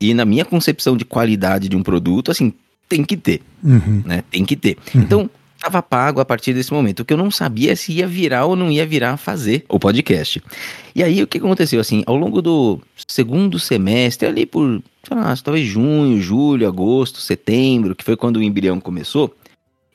[0.00, 2.52] E na minha concepção de qualidade de um produto, assim,
[2.88, 4.02] tem que ter, Uhum.
[4.04, 4.22] né?
[4.30, 4.76] Tem que ter.
[4.94, 5.30] Então,
[5.60, 7.00] tava pago a partir desse momento.
[7.00, 9.78] O que eu não sabia é se ia virar ou não ia virar fazer o
[9.78, 10.42] podcast.
[10.94, 11.80] E aí, o que aconteceu?
[11.80, 17.94] Assim, ao longo do segundo semestre, ali por, sei lá, talvez junho, julho, agosto, setembro,
[17.94, 19.34] que foi quando o embrião começou,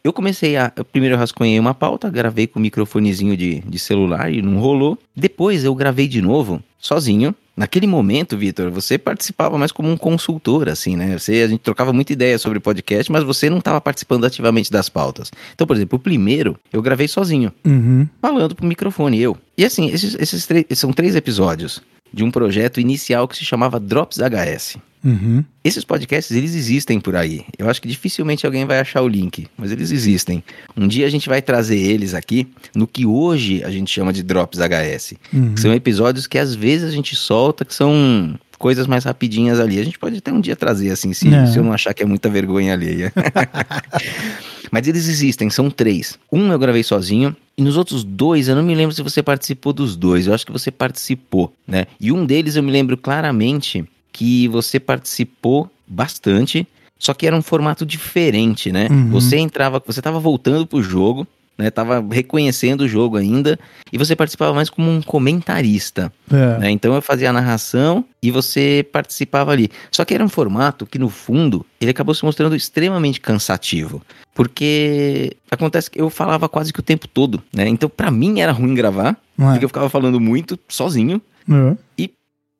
[0.03, 0.71] eu comecei a.
[0.75, 4.57] eu Primeiro eu rascunhei uma pauta, gravei com o microfonezinho de, de celular e não
[4.59, 4.97] rolou.
[5.13, 7.35] Depois eu gravei de novo, sozinho.
[7.57, 11.17] Naquele momento, Vitor, você participava mais como um consultor, assim, né?
[11.17, 14.89] Você, a gente trocava muita ideia sobre podcast, mas você não estava participando ativamente das
[14.89, 15.31] pautas.
[15.55, 18.07] Então, por exemplo, o primeiro eu gravei sozinho, Uhum.
[18.21, 19.35] falando pro microfone, eu.
[19.57, 20.47] E assim, esses, esses
[20.77, 21.81] são três episódios
[22.13, 24.77] de um projeto inicial que se chamava Drops HS.
[25.03, 25.43] Uhum.
[25.63, 27.45] Esses podcasts, eles existem por aí.
[27.57, 30.43] Eu acho que dificilmente alguém vai achar o link, mas eles existem.
[30.75, 34.23] Um dia a gente vai trazer eles aqui no que hoje a gente chama de
[34.23, 35.13] Drops HS.
[35.31, 35.55] Uhum.
[35.55, 39.79] São episódios que às vezes a gente solta, que são coisas mais rapidinhas ali.
[39.79, 41.45] A gente pode até um dia trazer, assim, se, É.
[41.45, 43.11] se eu não achar que é muita vergonha alheia.
[44.71, 46.19] Mas eles existem, são três.
[46.31, 49.71] Um eu gravei sozinho, e nos outros dois, eu não me lembro se você participou
[49.73, 51.85] dos dois, eu acho que você participou, né?
[51.99, 56.67] E um deles eu me lembro claramente que você participou bastante,
[56.99, 58.87] só que era um formato diferente, né?
[58.91, 59.09] Uhum.
[59.11, 61.25] Você entrava, você tava voltando pro jogo,
[61.57, 61.69] né?
[61.71, 63.57] Tava reconhecendo o jogo ainda,
[63.91, 66.11] e você participava mais como um comentarista.
[66.31, 66.57] É.
[66.59, 66.71] né?
[66.71, 69.69] Então eu fazia a narração e você participava ali.
[69.91, 74.01] Só que era um formato que, no fundo, ele acabou se mostrando extremamente cansativo.
[74.35, 77.67] Porque acontece que eu falava quase que o tempo todo, né?
[77.67, 79.43] Então, pra mim era ruim gravar, é?
[79.43, 81.21] porque eu ficava falando muito, sozinho.
[81.49, 82.07] É.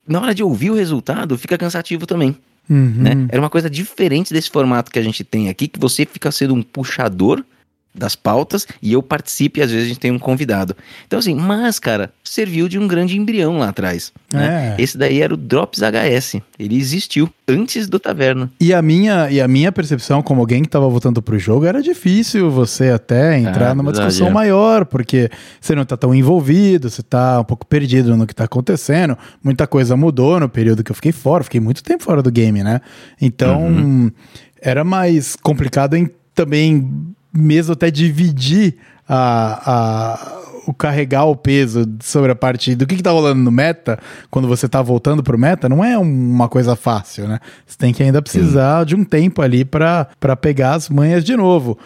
[0.08, 2.34] Na hora de ouvir o resultado, fica cansativo também,
[2.70, 2.94] Uhum.
[2.98, 3.28] né?
[3.30, 6.54] Era uma coisa diferente desse formato que a gente tem aqui, que você fica sendo
[6.54, 7.44] um puxador
[7.98, 10.76] das pautas e eu participo e às vezes a gente tem um convidado.
[11.06, 14.12] Então, assim, mas, cara, serviu de um grande embrião lá atrás.
[14.32, 14.76] Né?
[14.78, 14.82] É.
[14.82, 16.42] Esse daí era o Drops HS.
[16.60, 18.52] Ele existiu antes do Taverna.
[18.60, 21.82] E a minha, e a minha percepção, como alguém que estava voltando pro jogo, era
[21.82, 24.32] difícil você até entrar Ah, numa verdade, discussão é.
[24.34, 25.30] maior, porque
[25.62, 29.18] você não tá tão envolvido, você tá um pouco perdido no que tá acontecendo.
[29.44, 32.62] Muita coisa mudou no período que eu fiquei fora, fiquei muito tempo fora do game,
[32.64, 32.82] né?
[33.22, 34.12] Então, Uhum.
[34.62, 36.88] era mais complicado em também
[37.34, 38.76] mesmo até dividir
[39.08, 43.50] a, a- o carregar o peso sobre a parte do que, que tá rolando no
[43.52, 43.98] meta,
[44.30, 47.40] quando você tá voltando pro meta, não é uma coisa fácil, né?
[47.66, 50.06] Você tem que ainda precisar de um tempo ali pra
[50.42, 51.78] pegar as manhas de novo.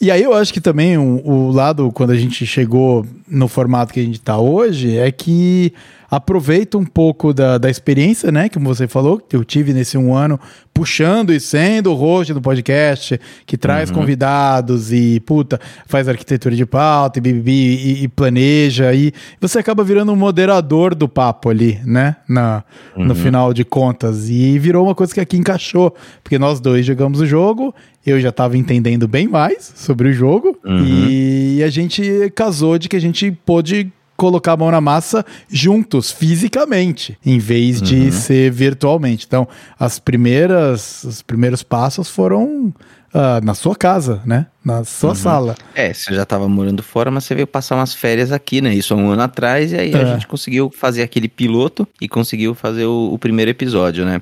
[0.00, 3.92] E aí eu acho que também o, o lado, quando a gente chegou no formato
[3.92, 5.74] que a gente tá hoje, é que
[6.10, 8.48] aproveita um pouco da, da experiência, né?
[8.48, 10.40] Como você falou, que eu tive nesse um ano,
[10.74, 16.66] puxando e sendo o host do podcast, que traz convidados e, puta, faz arquitetura de
[16.66, 18.92] pauta e, bibibi, e, e planeja.
[18.92, 22.16] E você acaba virando um moderador do papo ali, né?
[22.28, 22.64] Na,
[22.96, 24.28] No final de contas.
[24.28, 25.94] E virou uma coisa que aqui encaixou,
[26.24, 27.72] porque nós dois jogamos o jogo,
[28.04, 32.96] eu já tava entendendo bem mais sobre o jogo, e a gente casou de que
[32.96, 39.24] a gente pôde colocar a mão na massa juntos, fisicamente, em vez de ser virtualmente.
[39.26, 39.48] Então,
[39.78, 42.70] as primeiras, os primeiros passos foram
[43.14, 44.46] ah, na sua casa, né?
[44.62, 45.56] Na sua sala.
[45.74, 48.74] É, você já tava morando fora, mas você veio passar umas férias aqui, né?
[48.74, 49.96] Isso há um ano atrás, e aí É.
[49.96, 54.20] a gente conseguiu fazer aquele piloto e conseguiu fazer o, o primeiro episódio, né?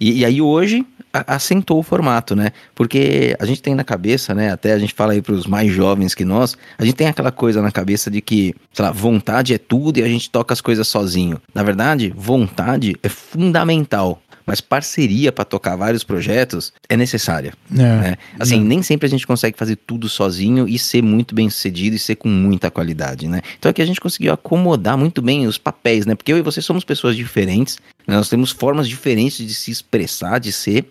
[0.00, 2.52] E, e aí hoje assentou o formato, né?
[2.74, 4.52] Porque a gente tem na cabeça, né?
[4.52, 7.60] Até a gente fala aí pros mais jovens que nós, a gente tem aquela coisa
[7.60, 10.86] na cabeça de que, sei lá, vontade é tudo e a gente toca as coisas
[10.86, 11.40] sozinho.
[11.54, 14.22] Na verdade, vontade é fundamental.
[14.50, 17.76] Mas parceria para tocar vários projetos é necessária É.
[17.76, 18.16] né?
[18.36, 22.00] Assim, nem sempre a gente consegue fazer tudo sozinho e ser muito bem sucedido e
[22.00, 23.42] ser com muita qualidade, né?
[23.56, 26.16] Então aqui a gente conseguiu acomodar muito bem os papéis, né?
[26.16, 27.78] Porque eu e você somos pessoas diferentes,
[28.08, 28.16] né?
[28.16, 30.84] nós temos formas diferentes de se expressar, de ser,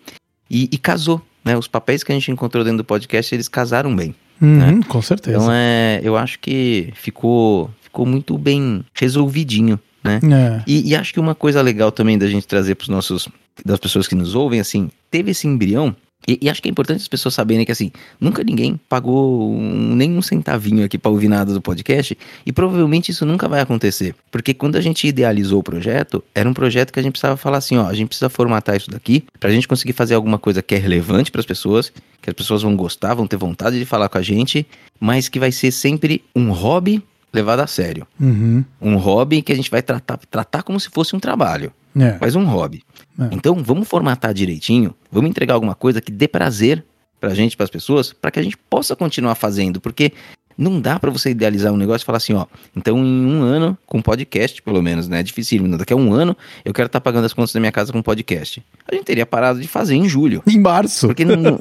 [0.50, 1.54] e, e casou, né?
[1.54, 4.14] Os papéis que a gente encontrou dentro do podcast, eles casaram bem.
[4.40, 5.36] Uhum, Com certeza.
[5.36, 10.18] Então é, eu acho que ficou, ficou muito bem resolvidinho, né?
[10.24, 10.62] É.
[10.66, 13.28] E, e acho que uma coisa legal também da gente trazer para os nossos,
[13.64, 15.94] das pessoas que nos ouvem, assim, teve esse embrião.
[16.28, 17.90] E, e acho que é importante as pessoas saberem que, assim,
[18.20, 22.16] nunca ninguém pagou um, nem um centavinho aqui para ouvir nada do podcast.
[22.44, 24.14] E provavelmente isso nunca vai acontecer.
[24.30, 27.58] Porque quando a gente idealizou o projeto, era um projeto que a gente precisava falar
[27.58, 30.74] assim: ó, a gente precisa formatar isso daqui pra gente conseguir fazer alguma coisa que
[30.74, 31.90] é relevante para as pessoas,
[32.20, 34.66] que as pessoas vão gostar, vão ter vontade de falar com a gente,
[35.00, 37.02] mas que vai ser sempre um hobby
[37.32, 38.06] levado a sério.
[38.20, 38.64] Uhum.
[38.80, 42.16] Um hobby que a gente vai tratar, tratar como se fosse um trabalho, É.
[42.20, 42.82] mas um hobby.
[43.18, 43.28] É.
[43.32, 46.84] Então vamos formatar direitinho, vamos entregar alguma coisa que dê prazer
[47.20, 50.12] pra gente, pras pessoas, para que a gente possa continuar fazendo, porque
[50.56, 52.44] não dá pra você idealizar um negócio e falar assim, ó,
[52.76, 56.36] então em um ano, com podcast pelo menos, né, é difícil, daqui a um ano
[56.64, 58.62] eu quero estar pagando as contas da minha casa com podcast.
[58.90, 61.06] A gente teria parado de fazer em julho, Em março.
[61.08, 61.58] porque não,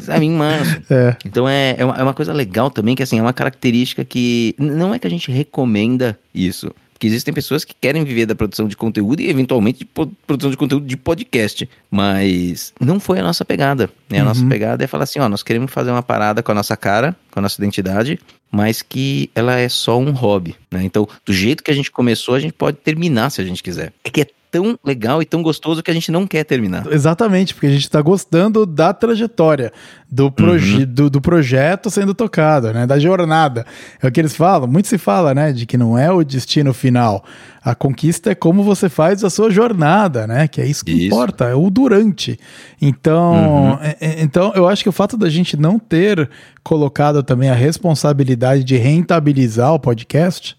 [0.00, 0.82] sabe, em março.
[0.90, 1.16] É.
[1.24, 4.54] Então é, é, uma, é uma coisa legal também, que assim, é uma característica que
[4.58, 6.72] não é que a gente recomenda isso.
[7.02, 10.56] Porque existem pessoas que querem viver da produção de conteúdo e eventualmente de produção de
[10.56, 11.68] conteúdo de podcast.
[11.90, 13.90] Mas não foi a nossa pegada.
[14.08, 14.20] Né?
[14.20, 16.76] A nossa pegada é falar assim, ó, nós queremos fazer uma parada com a nossa
[16.76, 18.20] cara, com a nossa identidade,
[18.52, 20.54] mas que ela é só um hobby.
[20.70, 20.84] Né?
[20.84, 23.92] Então, do jeito que a gente começou, a gente pode terminar se a gente quiser.
[24.04, 26.86] É que é tão legal e tão gostoso que a gente não quer terminar.
[26.92, 29.72] Exatamente, porque a gente está gostando da trajetória,
[30.10, 32.86] do, proje do, do projeto sendo tocado, né?
[32.86, 33.64] Da jornada.
[34.00, 35.52] É o que eles falam, muito se fala, né?
[35.52, 37.24] De que não é o destino final.
[37.64, 40.46] A conquista é como você faz a sua jornada, né?
[40.46, 41.06] Que é isso que Isso.
[41.06, 42.38] importa, é o durante.
[42.80, 46.28] Então, é- é- então, eu acho que o fato da gente não ter
[46.62, 50.56] colocado também a responsabilidade de rentabilizar o podcast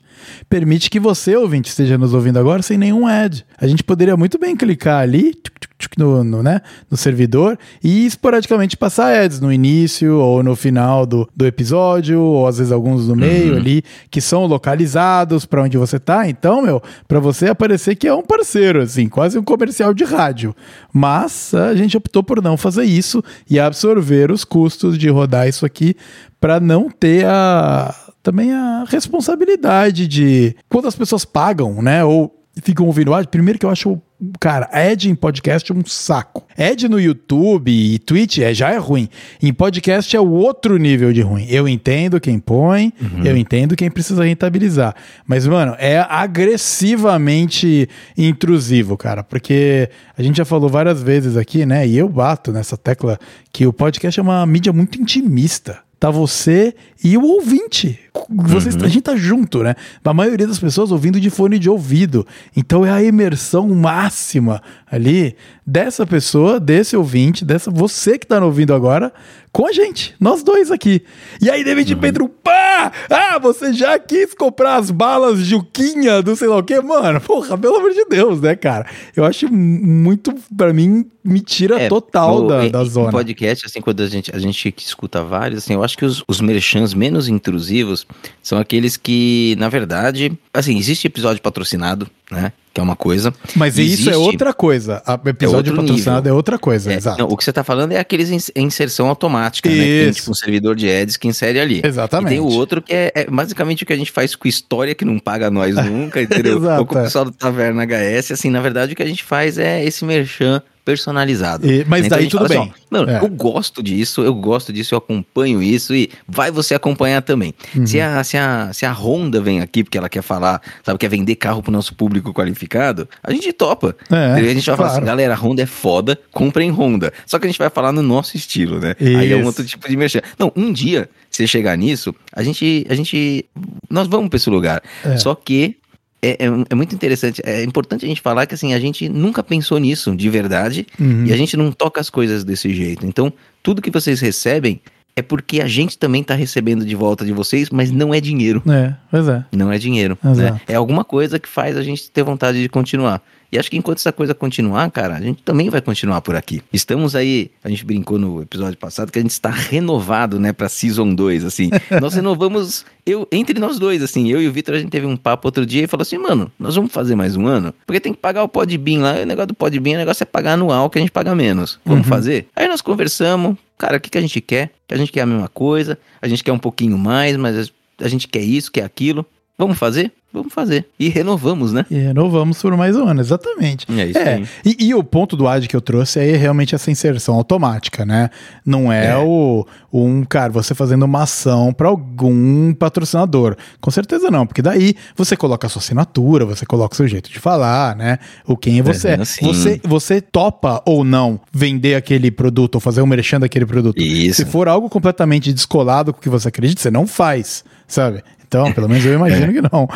[0.50, 3.46] permite que você, ouvinte, esteja nos ouvindo agora sem nenhum ad.
[3.58, 7.58] A gente poderia muito bem clicar ali tuc, tuc, tuc, no, no, né, no servidor
[7.84, 12.72] e esporadicamente passar ads no início ou no final do, do episódio, ou às vezes
[12.72, 16.28] alguns no meio ali, que são localizados para onde você tá.
[16.28, 20.56] Então, meu, para você aparecer que é um parceiro, assim, quase um comercial de rádio.
[20.92, 25.66] Mas a gente optou por não fazer isso e absorver os custos de rodar isso
[25.66, 25.96] aqui
[26.40, 32.06] para não ter a também a responsabilidade de quando as pessoas pagam, né?
[32.06, 33.28] Ou ficam ouvindo ad.
[33.28, 34.00] Primeiro que eu acho,
[34.40, 36.46] cara, ad em podcast é um saco.
[36.58, 39.10] Ad no YouTube e Twitch é, já é ruim.
[39.42, 41.46] Em podcast é o outro nível de ruim.
[41.50, 42.94] Eu entendo quem põe,
[43.26, 44.96] eu entendo quem precisa rentabilizar.
[45.28, 49.22] Mas, mano, é agressivamente intrusivo, cara.
[49.24, 51.86] Porque a gente já falou várias vezes aqui, né?
[51.86, 53.20] E eu bato nessa tecla
[53.52, 57.98] que o podcast é uma mídia muito intimista tá você e o ouvinte.
[58.30, 59.74] Vocês, A gente tá junto, né?
[60.04, 62.28] A maioria das pessoas ouvindo de fone de ouvido.
[62.54, 64.62] Então é a imersão máxima
[64.94, 65.36] ali
[65.66, 69.12] dessa pessoa, desse ouvinte, dessa você que tá ouvindo agora,
[69.52, 71.02] com a gente, nós dois aqui.
[71.42, 72.00] E aí, David uhum.
[72.00, 72.92] Pedro, pá!
[73.10, 76.80] Ah, você já quis comprar as balas Juquinha do sei lá o quê?
[76.80, 78.86] Mano, porra, pelo amor de Deus, né, cara?
[79.16, 83.10] Eu acho muito, para mim, me tira é, total no, da, da zona.
[83.10, 86.40] podcast, assim, quando a gente, a gente escuta vários, assim, eu acho que os, os
[86.40, 88.06] merchans menos intrusivos
[88.44, 92.54] são aqueles que, na verdade, assim, existe episódio patrocinado, né?
[92.74, 93.32] Que é uma coisa.
[93.56, 95.04] Mas existe, isso é outra coisa.
[95.24, 96.34] O episódio é patrocinado nível.
[96.34, 97.20] é outra coisa, é, exato.
[97.20, 99.78] Não, o que você está falando é aqueles inserção automática, isso.
[99.78, 99.84] né?
[99.84, 101.82] Que tem, tipo um servidor de ads que insere ali.
[101.84, 102.30] Exatamente.
[102.30, 104.96] E tem o outro que é, é basicamente o que a gente faz com história
[104.96, 106.58] que não paga nós nunca, entendeu?
[106.58, 107.04] Exato, Ou com o é.
[107.04, 110.60] pessoal do Taverna HS, assim, na verdade o que a gente faz é esse merchan
[110.84, 111.70] personalizado.
[111.70, 112.60] E, mas então daí tudo bem.
[112.60, 113.20] Assim, Mano, é.
[113.24, 117.54] eu gosto disso, eu gosto disso, eu acompanho isso e vai você acompanhar também.
[117.76, 117.88] Uhum.
[117.88, 121.10] Se, a, se, a, se a Honda vem aqui porque ela quer falar, sabe, quer
[121.10, 123.96] vender carro pro nosso público qualificado, a gente topa.
[124.12, 124.78] É, a gente vai claro.
[124.78, 127.12] falar assim, galera, a Honda é foda, comprem Honda.
[127.26, 128.96] Só que a gente vai falar no nosso estilo, né?
[129.00, 129.18] Isso.
[129.18, 130.24] Aí é um outro tipo de mexer.
[130.38, 133.46] Não, um dia, se chegar nisso, a gente, a gente,
[133.90, 134.84] nós vamos para esse lugar.
[135.04, 135.18] É.
[135.18, 135.78] Só que
[136.24, 137.42] é, é, é, muito interessante.
[137.46, 141.26] É importante a gente falar que assim, a gente nunca pensou nisso de verdade uhum.
[141.26, 143.06] e a gente não toca as coisas desse jeito.
[143.06, 144.80] Então, tudo que vocês recebem
[145.16, 148.64] é porque a gente também está recebendo de volta de vocês, mas não é dinheiro.
[148.68, 149.46] É, pois é.
[149.52, 150.18] Não é dinheiro.
[150.24, 150.60] Né?
[150.68, 153.22] É alguma coisa que faz a gente ter vontade de continuar.
[153.54, 156.64] E acho que enquanto essa coisa continuar, cara, a gente também vai continuar por aqui.
[156.74, 160.68] Estamos aí, a gente brincou no episódio passado que a gente está renovado, né, pra
[160.68, 161.70] Season 2, assim.
[162.02, 165.16] Nós renovamos, eu, entre nós dois, assim, eu e o Vitor, a gente teve um
[165.16, 167.72] papo outro dia e falou assim, mano, nós vamos fazer mais um ano?
[167.86, 170.54] Porque tem que pagar o Podbean lá, o negócio do Podbean, o negócio é pagar
[170.54, 171.80] anual, que a gente paga menos.
[171.86, 172.10] Vamos uhum.
[172.10, 172.48] fazer?
[172.56, 174.72] Aí nós conversamos, cara, o que, que a gente quer?
[174.88, 178.08] Que a gente quer a mesma coisa, a gente quer um pouquinho mais, mas a
[178.08, 179.24] gente quer isso, quer aquilo.
[179.58, 180.12] Vamos fazer?
[180.34, 180.88] Vamos fazer.
[181.00, 181.86] E renovamos, né?
[181.92, 183.86] E renovamos por mais um ano, exatamente.
[183.92, 184.42] É isso é.
[184.66, 188.32] E, e, o ponto do ad que eu trouxe é realmente essa inserção automática, né?
[188.66, 189.18] Não é, é.
[189.18, 193.56] o um, cara, você fazendo uma ação para algum patrocinador.
[193.80, 197.30] Com certeza não, porque daí você coloca a sua assinatura, você coloca o seu jeito
[197.30, 198.18] de falar, né?
[198.48, 199.10] O quem é você.
[199.10, 204.02] É, você, você topa ou não vender aquele produto ou fazer um merchan daquele produto.
[204.02, 204.38] Isso.
[204.38, 208.24] Se for algo completamente descolado com o que você acredita, você não faz, sabe?
[208.54, 209.90] Então, pelo menos eu imagino que não.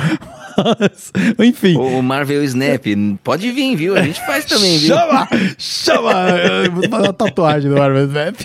[0.80, 1.78] Mas, enfim.
[1.78, 2.84] O Marvel Snap,
[3.24, 3.96] pode vir, viu?
[3.96, 4.96] A gente faz também, viu?
[4.96, 5.28] Chama!
[5.60, 6.14] Chama!
[6.74, 8.36] Vou fazer uma tatuagem do Marvel Snap.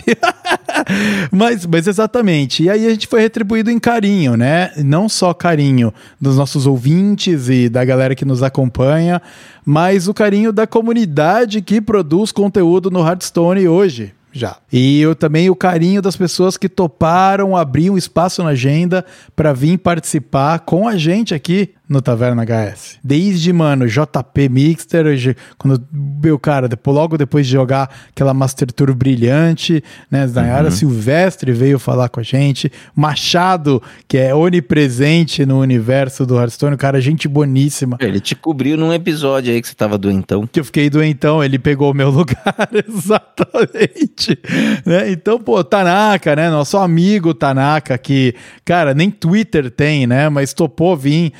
[1.31, 2.61] mas, mas exatamente.
[2.61, 4.71] E aí a gente foi retribuído em carinho, né?
[4.77, 5.91] Não só carinho
[6.21, 9.19] dos nossos ouvintes e da galera que nos acompanha,
[9.65, 14.57] mas o carinho da comunidade que produz conteúdo no Hearthstone hoje já.
[14.71, 19.05] E eu também o carinho das pessoas que toparam abrir um espaço na agenda
[19.35, 22.97] para vir participar com a gente aqui no Taverna HS.
[23.03, 28.93] Desde, mano, JP Mixter, quando, meu cara, depois, logo depois de jogar aquela Master Tour
[28.95, 30.25] brilhante, né?
[30.27, 30.71] Nayara uhum.
[30.71, 32.71] Silvestre veio falar com a gente.
[32.95, 37.97] Machado, que é onipresente no universo do Hearthstone, cara, gente boníssima.
[37.99, 40.47] Ele te cobriu num episódio aí que você tava doentão.
[40.47, 44.39] Que eu fiquei doentão, ele pegou o meu lugar, exatamente.
[44.85, 45.11] né?
[45.11, 46.49] Então, pô, Tanaka, né?
[46.49, 50.29] Nosso amigo Tanaka, que, cara, nem Twitter tem, né?
[50.29, 51.33] Mas topou vir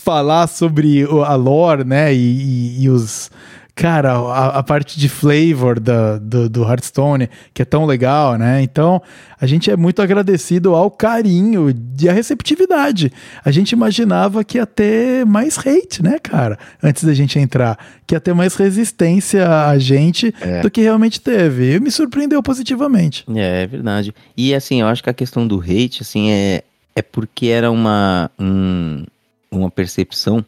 [0.00, 2.12] falar sobre a lore, né?
[2.14, 3.30] E, e, e os.
[3.72, 8.60] Cara, a, a, parte de flavor da, do, do Hearthstone, que é tão legal, né?
[8.60, 9.00] Então,
[9.40, 13.10] a gente é muito agradecido ao carinho e à receptividade.
[13.42, 16.58] A gente imaginava que ia ter mais hate, né, cara?
[16.82, 17.78] Antes da gente entrar.
[18.06, 20.60] Que ia ter mais resistência a gente é.
[20.60, 21.76] do que realmente teve.
[21.76, 23.24] E me surpreendeu positivamente.
[23.34, 24.14] É, é verdade.
[24.36, 28.30] E, assim, eu acho que a questão do hate, assim, é, é porque era uma.
[28.38, 29.04] Um
[29.50, 30.44] uma percepção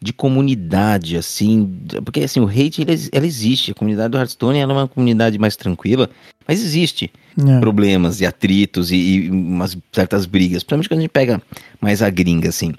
[0.00, 4.72] de comunidade, assim, porque assim, o hate, ele, ela existe, a comunidade do Hearthstone ela
[4.72, 6.10] é uma comunidade mais tranquila,
[6.46, 7.58] mas existe é.
[7.58, 11.42] problemas e atritos e, e, umas certas brigas, principalmente quando a gente pega
[11.80, 12.74] mais a gringa, assim.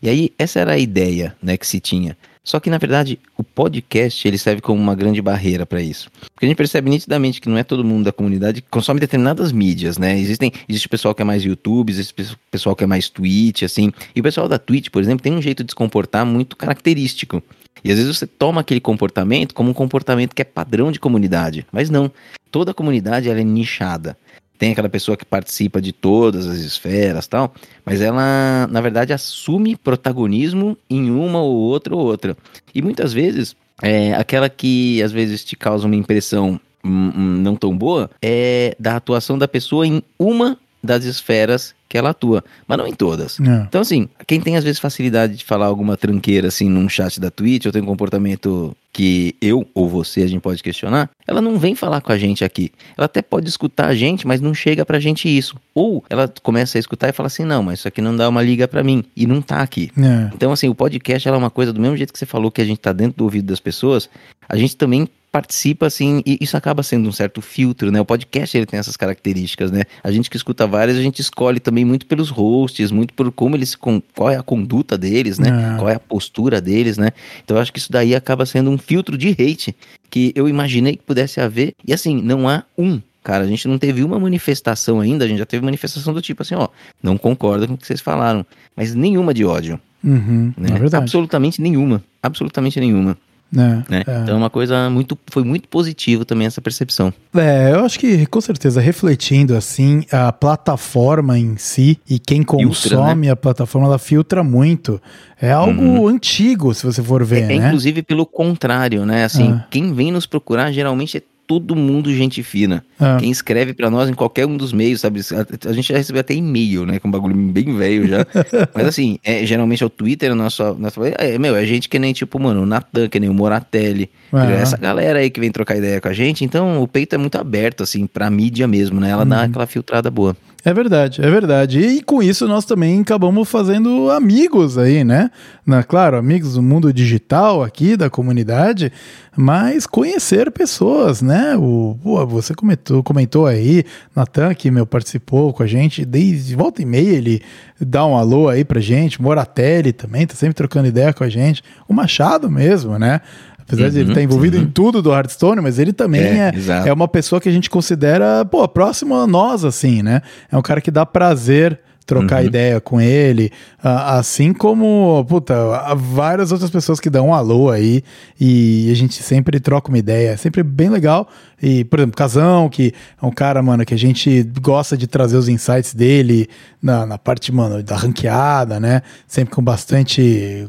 [0.00, 2.16] E aí, essa era a ideia, né, que se tinha.
[2.48, 6.10] Só que, na verdade, o podcast ele serve como uma grande barreira para isso.
[6.32, 9.52] Porque a gente percebe nitidamente que não é todo mundo da comunidade que consome determinadas
[9.52, 10.18] mídias, né?
[10.18, 12.14] Existem, existe pessoal que é mais YouTube, existe
[12.50, 13.92] pessoal que é mais Twitch, assim.
[14.16, 17.42] E o pessoal da Twitch, por exemplo, tem um jeito de se comportar muito característico.
[17.84, 21.66] E às vezes você toma aquele comportamento como um comportamento que é padrão de comunidade.
[21.70, 22.10] Mas não.
[22.50, 24.16] Toda comunidade ela é nichada
[24.58, 27.54] tem aquela pessoa que participa de todas as esferas tal,
[27.84, 32.36] mas ela, na verdade, assume protagonismo em uma ou outra ou outra.
[32.74, 37.54] E muitas vezes, é, aquela que às vezes te causa uma impressão hum, hum, não
[37.54, 42.78] tão boa é da atuação da pessoa em uma das esferas que ela atua, mas
[42.78, 43.40] não em todas.
[43.40, 43.62] É.
[43.66, 47.30] Então, assim, quem tem às vezes facilidade de falar alguma tranqueira assim num chat da
[47.30, 51.58] Twitch, ou tem um comportamento que eu ou você a gente pode questionar, ela não
[51.58, 52.70] vem falar com a gente aqui.
[52.96, 55.56] Ela até pode escutar a gente, mas não chega pra gente isso.
[55.74, 58.42] Ou ela começa a escutar e fala assim: não, mas isso aqui não dá uma
[58.42, 59.90] liga pra mim, e não tá aqui.
[59.96, 60.30] É.
[60.34, 62.60] Então, assim, o podcast ela é uma coisa do mesmo jeito que você falou que
[62.60, 64.10] a gente tá dentro do ouvido das pessoas,
[64.48, 65.08] a gente também
[65.38, 68.00] participa assim, e isso acaba sendo um certo filtro, né?
[68.00, 69.84] O podcast ele tem essas características, né?
[70.02, 73.54] A gente que escuta várias, a gente escolhe também muito pelos hosts, muito por como
[73.54, 75.48] eles com qual é a conduta deles, né?
[75.48, 75.78] É.
[75.78, 77.10] Qual é a postura deles, né?
[77.44, 79.76] Então eu acho que isso daí acaba sendo um filtro de hate
[80.10, 81.72] que eu imaginei que pudesse haver.
[81.86, 85.38] E assim, não há um Cara, a gente não teve uma manifestação ainda, a gente
[85.38, 86.68] já teve manifestação do tipo assim, ó,
[87.02, 90.68] não concordo com o que vocês falaram, mas nenhuma de ódio, Uhum, né?
[90.70, 90.96] é verdade.
[90.96, 93.18] Absolutamente nenhuma, absolutamente nenhuma.
[93.54, 94.04] É, Né?
[94.06, 94.18] é.
[94.22, 95.18] Então é uma coisa muito.
[95.30, 97.12] Foi muito positivo também essa percepção.
[97.34, 103.28] É, eu acho que com certeza refletindo assim, a plataforma em si e quem consome
[103.30, 105.00] a plataforma, ela filtra muito.
[105.40, 106.08] É algo Uhum.
[106.08, 107.54] antigo, se você for ver, É, né?
[107.68, 109.24] inclusive pelo contrário, né?
[109.24, 109.66] Assim, Ah.
[109.70, 112.84] quem vem nos procurar geralmente é todo mundo gente fina.
[113.00, 115.20] Ah, Quem escreve pra nós em qualquer um dos meios, sabe?
[115.32, 116.98] A, a gente já recebeu até e-mail, né?
[116.98, 118.26] Com um bagulho bem velho já.
[118.74, 121.98] Mas assim, é, geralmente é o Twitter, o nosso, nosso é, meu, é gente que
[121.98, 124.10] nem tipo, mano, o Natan, que nem o Moratelli.
[124.32, 124.60] É.
[124.60, 126.44] Essa galera aí que vem trocar ideia com a gente.
[126.44, 129.08] Então o peito é muito aberto, assim, pra mídia mesmo, né?
[129.10, 129.28] Ela Uhum.
[129.30, 130.36] dá aquela filtrada boa.
[130.64, 131.80] É verdade, é verdade.
[131.80, 135.30] E com isso nós também acabamos fazendo amigos aí, né?
[135.64, 138.92] Na, claro, amigos do mundo digital aqui, da comunidade,
[139.36, 141.56] mas conhecer pessoas, né?
[141.56, 141.96] O,
[142.26, 143.84] você comentou, comentou aí,
[144.16, 147.40] Natan, que meu participou com a gente, desde volta e meia ele
[147.80, 151.62] dá um alô aí pra gente, Moratelli também, tá sempre trocando ideia com a gente,
[151.88, 153.20] o Machado mesmo, né?
[153.68, 154.62] Apesar de ele Uhum, estar envolvido uhum.
[154.62, 156.52] em tudo do Hearthstone, mas ele também É,
[156.84, 160.22] é, é uma pessoa que a gente considera, pô, próximo a nós, assim, né?
[160.50, 161.78] É um cara que dá prazer
[162.08, 162.46] trocar Uhum.
[162.46, 163.52] ideia com ele,
[163.82, 165.54] assim como, puta,
[165.94, 168.02] várias outras pessoas que dão um alô aí
[168.40, 171.28] e a gente sempre troca uma ideia, é sempre bem legal.
[171.62, 175.36] E, por exemplo, Casão, que é um cara, mano, que a gente gosta de trazer
[175.36, 176.48] os insights dele
[176.80, 179.02] na, na parte, mano, da ranqueada, né?
[179.26, 180.66] Sempre com bastante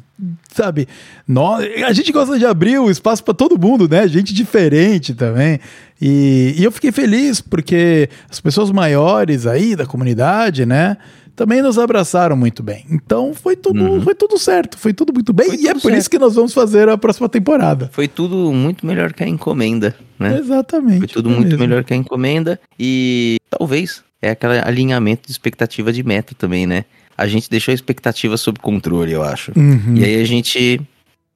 [0.53, 0.87] sabe?
[1.25, 4.07] Nós, a gente gosta de abrir o espaço para todo mundo, né?
[4.07, 5.59] Gente diferente também.
[6.01, 10.97] E, e eu fiquei feliz porque as pessoas maiores aí da comunidade, né?
[11.39, 12.83] Também nos abraçaram muito bem.
[12.91, 15.47] Então foi tudo, foi tudo certo, foi tudo muito bem.
[15.47, 15.55] Uhum.
[15.55, 16.09] Foi e é por isso certo.
[16.09, 17.89] que nós vamos fazer a próxima temporada.
[17.93, 20.37] Foi tudo muito melhor que a encomenda, né?
[20.37, 20.99] Exatamente.
[20.99, 21.59] Foi tudo muito mesmo.
[21.59, 26.83] melhor que a encomenda e talvez é aquele alinhamento de expectativa de meta também, né?
[27.17, 29.53] A gente deixou a expectativa sob controle, eu acho.
[29.55, 29.95] Uhum.
[29.95, 30.81] E aí a gente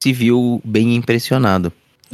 [0.01, 1.71] se viu bem impressionado.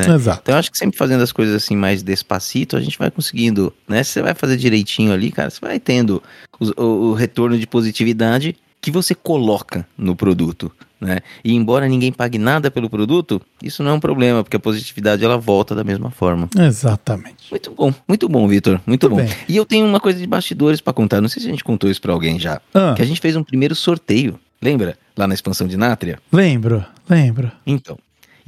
[0.07, 0.15] Né?
[0.15, 0.39] Exato.
[0.43, 3.73] Então eu acho que sempre fazendo as coisas assim mais despacito, a gente vai conseguindo,
[3.87, 4.03] né?
[4.03, 6.21] Se você vai fazer direitinho ali, cara, você vai tendo
[6.59, 10.71] o, o retorno de positividade que você coloca no produto,
[11.01, 11.17] né?
[11.43, 15.23] E embora ninguém pague nada pelo produto, isso não é um problema, porque a positividade
[15.23, 16.47] ela volta da mesma forma.
[16.57, 17.49] Exatamente.
[17.51, 19.15] Muito bom, muito bom, Vitor, muito Muito bom.
[19.17, 19.29] bem.
[19.49, 21.89] E eu tenho uma coisa de bastidores pra contar, não sei se a gente contou
[21.91, 24.97] isso pra alguém já, Ah, que a gente fez um primeiro sorteio, lembra?
[25.17, 26.17] Lá na expansão de Nátria?
[26.31, 27.51] lembro, lembro.
[27.67, 27.97] Então.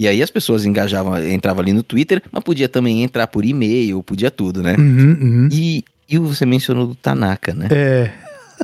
[0.01, 4.01] E aí as pessoas engajavam, entravam ali no Twitter, mas podia também entrar por e-mail,
[4.01, 4.75] podia tudo, né?
[4.75, 5.49] Uhum, uhum.
[5.51, 7.67] E, e você mencionou do Tanaka, né?
[7.69, 8.11] É.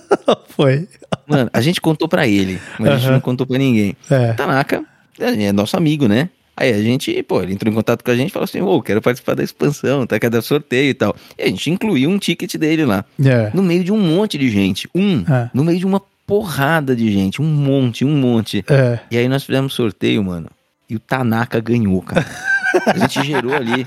[0.49, 0.87] Foi.
[1.27, 3.95] Mano, a gente contou pra ele, mas a gente não contou pra ninguém.
[4.09, 4.33] É.
[4.33, 4.83] Tanaka
[5.19, 6.27] é nosso amigo, né?
[6.55, 8.81] Aí a gente, pô, ele entrou em contato com a gente e falou assim: ô,
[8.81, 10.17] quero participar da expansão, tá?
[10.17, 11.15] Dar sorteio e tal.
[11.37, 13.05] E a gente incluiu um ticket dele lá.
[13.23, 13.51] É.
[13.53, 14.89] No meio de um monte de gente.
[14.95, 15.19] Um.
[15.31, 15.51] É.
[15.53, 17.43] No meio de uma porrada de gente.
[17.43, 18.65] Um monte, um monte.
[18.67, 18.97] É.
[19.11, 20.49] E aí nós fizemos sorteio, mano.
[20.89, 22.25] E o Tanaka ganhou, cara.
[22.85, 23.85] A gente gerou ali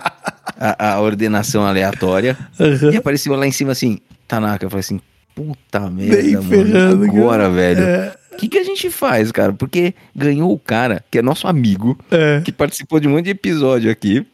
[0.59, 2.37] a, a ordenação aleatória.
[2.59, 2.91] Uhum.
[2.93, 4.65] E apareceu lá em cima assim, Tanaka.
[4.67, 5.01] Eu falei assim,
[5.35, 6.49] puta merda, Nem mano.
[6.49, 7.51] ferrando, agora, cara.
[7.55, 7.81] velho.
[7.83, 8.15] É.
[8.33, 9.53] O que, que a gente faz, cara?
[9.53, 12.41] Porque ganhou o cara, que é nosso amigo, É.
[12.43, 14.27] que participou de um monte de episódio aqui.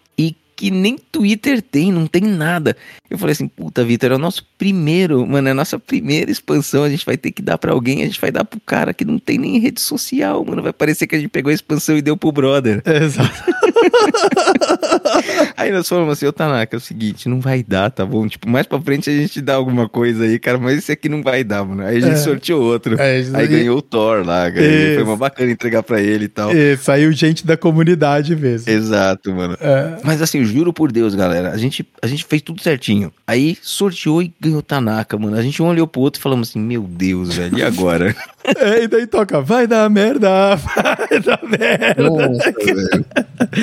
[0.56, 2.74] Que nem Twitter tem, não tem nada.
[3.10, 6.82] Eu falei assim, puta, Vitor, é o nosso primeiro, mano, é a nossa primeira expansão.
[6.82, 9.04] A gente vai ter que dar pra alguém, a gente vai dar pro cara que
[9.04, 10.62] não tem nem rede social, mano.
[10.62, 12.82] Vai parecer que a gente pegou a expansão e deu pro brother.
[12.86, 13.55] Exato.
[15.56, 18.26] Aí nós falamos assim, ô Tanaka, é o seguinte, não vai dar, tá bom?
[18.28, 21.22] Tipo, mais pra frente a gente dá alguma coisa aí, cara, mas esse aqui não
[21.22, 21.82] vai dar, mano.
[21.82, 22.16] Aí a gente É.
[22.16, 23.00] sorteou outro.
[23.00, 24.44] É, isso aí ganhou o Thor lá.
[24.52, 26.54] Foi uma bacana entregar pra ele e tal.
[26.54, 28.70] E saiu gente da comunidade mesmo.
[28.70, 29.56] Exato, mano.
[29.60, 29.98] É.
[30.02, 33.12] Mas assim, juro por Deus, galera, a gente, a gente fez tudo certinho.
[33.26, 35.36] Aí sorteou e ganhou Tanaka, mano.
[35.36, 38.14] A gente um olhou pro outro e falamos assim, meu Deus, velho, e agora?
[38.46, 42.00] É, e daí toca, vai dar merda, vai dar merda.
[42.00, 43.04] Nossa, velho.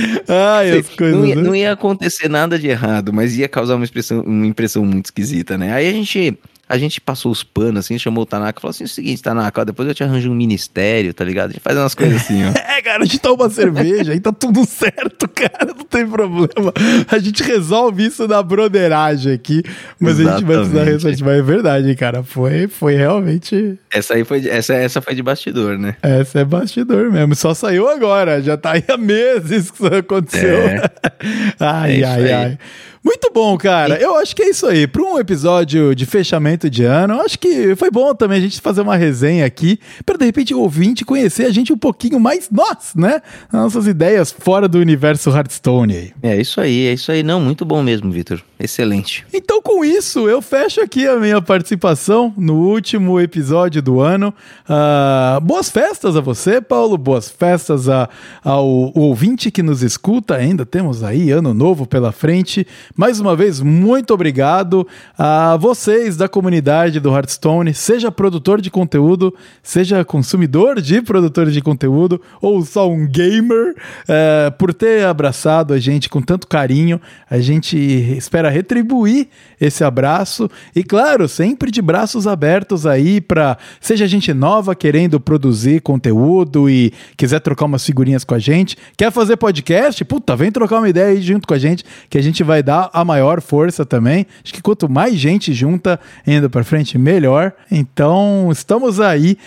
[0.28, 1.18] Ai, as coisas.
[1.18, 1.41] Não ia, né?
[1.41, 5.58] não ia acontecer nada de errado, mas ia causar uma, expressão, uma impressão muito esquisita,
[5.58, 5.74] né?
[5.74, 6.38] Aí a gente,
[6.74, 9.21] a gente passou os panos, assim, chamou o Tanaka e falou assim: é o seguinte,
[9.21, 11.51] Tanaka, ó, depois eu te arranjo um ministério, tá ligado?
[11.51, 12.49] A gente faz umas coisas assim, ó.
[12.57, 16.74] é, cara, a gente toma uma cerveja e tá tudo certo, cara, não tem problema.
[17.07, 19.61] A gente resolve isso na broderagem aqui,
[19.99, 20.34] mas Exatamente.
[20.34, 21.28] a gente vai precisar ressaltar.
[21.28, 23.78] Mas é verdade, cara, foi, foi realmente.
[23.91, 25.95] Essa aí foi, essa, essa foi de bastidor, né?
[26.01, 30.57] Essa é bastidor mesmo, só saiu agora, já tá aí há meses que isso aconteceu.
[30.57, 30.89] É.
[31.59, 32.57] ai, é ai, ai.
[33.04, 33.99] Muito bom, cara.
[33.99, 34.88] Eu acho que é isso aí.
[34.88, 38.82] Para um episódio de fechamento de ano, acho que foi bom também a gente fazer
[38.82, 42.93] uma resenha aqui, para de repente o ouvinte conhecer a gente um pouquinho mais nós,
[42.95, 43.22] né?
[43.51, 46.14] Nossas ideias fora do universo Hearthstone aí.
[46.22, 47.24] É isso aí, é isso aí.
[47.24, 48.41] Não, muito bom mesmo, Vitor.
[48.58, 49.26] Excelente.
[49.34, 54.34] Então, com isso, eu fecho aqui a minha participação no último episódio do ano.
[54.64, 56.97] Uh, boas festas a você, Paulo.
[56.97, 58.08] Boas festas a,
[58.41, 58.66] ao
[58.97, 60.36] ouvinte que nos escuta.
[60.36, 62.66] Ainda temos aí ano novo pela frente.
[62.96, 64.88] Mais uma vez, muito obrigado
[65.18, 69.34] a vocês da comunidade do Hearthstone, seja produtor de conteúdo,
[69.64, 73.74] seja consumidor de produtor de conteúdo ou só um gamer,
[74.08, 77.02] é, por ter abraçado a gente com tanto carinho.
[77.28, 79.28] A gente espera retribuir
[79.60, 85.82] esse abraço e, claro, sempre de braços abertos aí para seja gente nova querendo produzir
[85.82, 90.78] conteúdo e quiser trocar umas figurinhas com a gente, quer fazer podcast, puta, vem trocar
[90.78, 93.86] uma ideia aí junto com a gente que a gente vai dar a maior força
[93.86, 94.25] também.
[94.43, 97.53] Acho que quanto mais gente junta indo para frente, melhor.
[97.71, 99.38] Então, estamos aí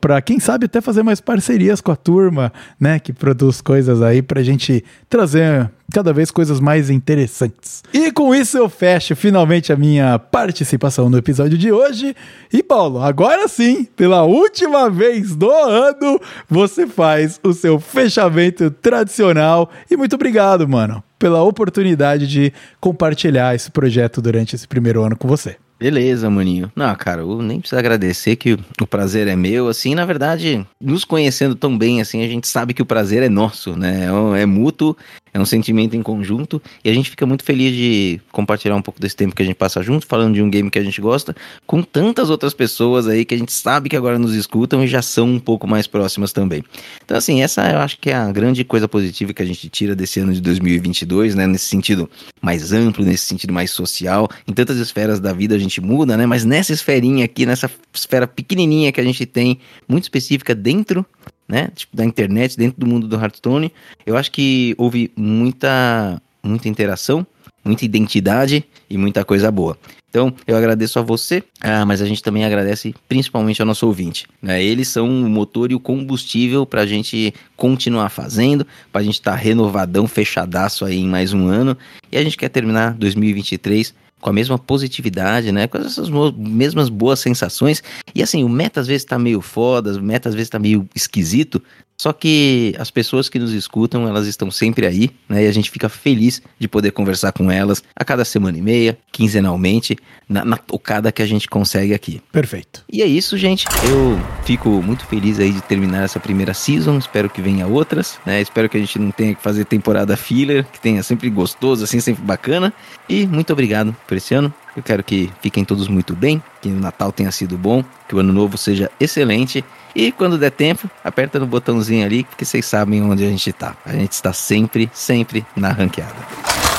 [0.00, 4.22] para quem sabe até fazer mais parcerias com a turma, né, que produz coisas aí
[4.22, 7.82] para a gente trazer cada vez coisas mais interessantes.
[7.92, 12.16] E com isso eu fecho finalmente a minha participação no episódio de hoje.
[12.52, 19.70] E Paulo, agora sim, pela última vez do ano, você faz o seu fechamento tradicional
[19.90, 25.28] e muito obrigado, mano pela oportunidade de compartilhar esse projeto durante esse primeiro ano com
[25.28, 25.56] você.
[25.82, 26.70] Beleza, maninho.
[26.76, 29.66] Não, cara, eu nem preciso agradecer que o prazer é meu.
[29.66, 33.28] Assim, na verdade, nos conhecendo tão bem, assim, a gente sabe que o prazer é
[33.28, 34.06] nosso, né?
[34.36, 34.96] É, é mútuo
[35.34, 39.00] é um sentimento em conjunto e a gente fica muito feliz de compartilhar um pouco
[39.00, 41.34] desse tempo que a gente passa junto, falando de um game que a gente gosta,
[41.66, 45.00] com tantas outras pessoas aí que a gente sabe que agora nos escutam e já
[45.00, 46.62] são um pouco mais próximas também.
[47.04, 49.96] Então, assim, essa eu acho que é a grande coisa positiva que a gente tira
[49.96, 51.46] desse ano de 2022, né?
[51.46, 52.10] Nesse sentido
[52.40, 54.28] mais amplo, nesse sentido mais social.
[54.46, 56.26] Em tantas esferas da vida a gente muda, né?
[56.26, 59.58] Mas nessa esferinha aqui, nessa esfera pequenininha que a gente tem,
[59.88, 61.06] muito específica dentro
[61.52, 61.68] né?
[61.76, 63.70] Tipo, da internet, dentro do mundo do Hearthstone.
[64.06, 67.26] Eu acho que houve muita, muita interação,
[67.62, 69.76] muita identidade e muita coisa boa.
[70.08, 74.26] Então, eu agradeço a você, ah, mas a gente também agradece principalmente ao nosso ouvinte.
[74.40, 74.62] Né?
[74.62, 79.14] Eles são o motor e o combustível para a gente continuar fazendo, para a gente
[79.14, 81.76] estar tá renovadão, fechadaço aí em mais um ano.
[82.10, 85.66] E a gente quer terminar 2023 com a mesma positividade, né?
[85.66, 87.82] Com essas mesmas boas sensações.
[88.14, 90.88] E assim, o meta às vezes tá meio foda, o meta às vezes tá meio
[90.94, 91.60] esquisito,
[92.02, 95.44] só que as pessoas que nos escutam, elas estão sempre aí, né?
[95.44, 98.98] E a gente fica feliz de poder conversar com elas a cada semana e meia,
[99.12, 99.96] quinzenalmente,
[100.28, 102.20] na, na tocada que a gente consegue aqui.
[102.32, 102.84] Perfeito.
[102.90, 103.66] E é isso, gente.
[103.88, 106.98] Eu fico muito feliz aí de terminar essa primeira season.
[106.98, 108.40] Espero que venha outras, né?
[108.40, 112.00] Espero que a gente não tenha que fazer temporada filler, que tenha sempre gostoso, assim,
[112.00, 112.72] sempre bacana.
[113.08, 114.52] E muito obrigado por esse ano.
[114.76, 118.18] Eu quero que fiquem todos muito bem, que o Natal tenha sido bom, que o
[118.18, 119.64] ano novo seja excelente.
[119.94, 123.74] E quando der tempo, aperta no botãozinho ali, porque vocês sabem onde a gente está.
[123.86, 126.71] A gente está sempre, sempre na ranqueada.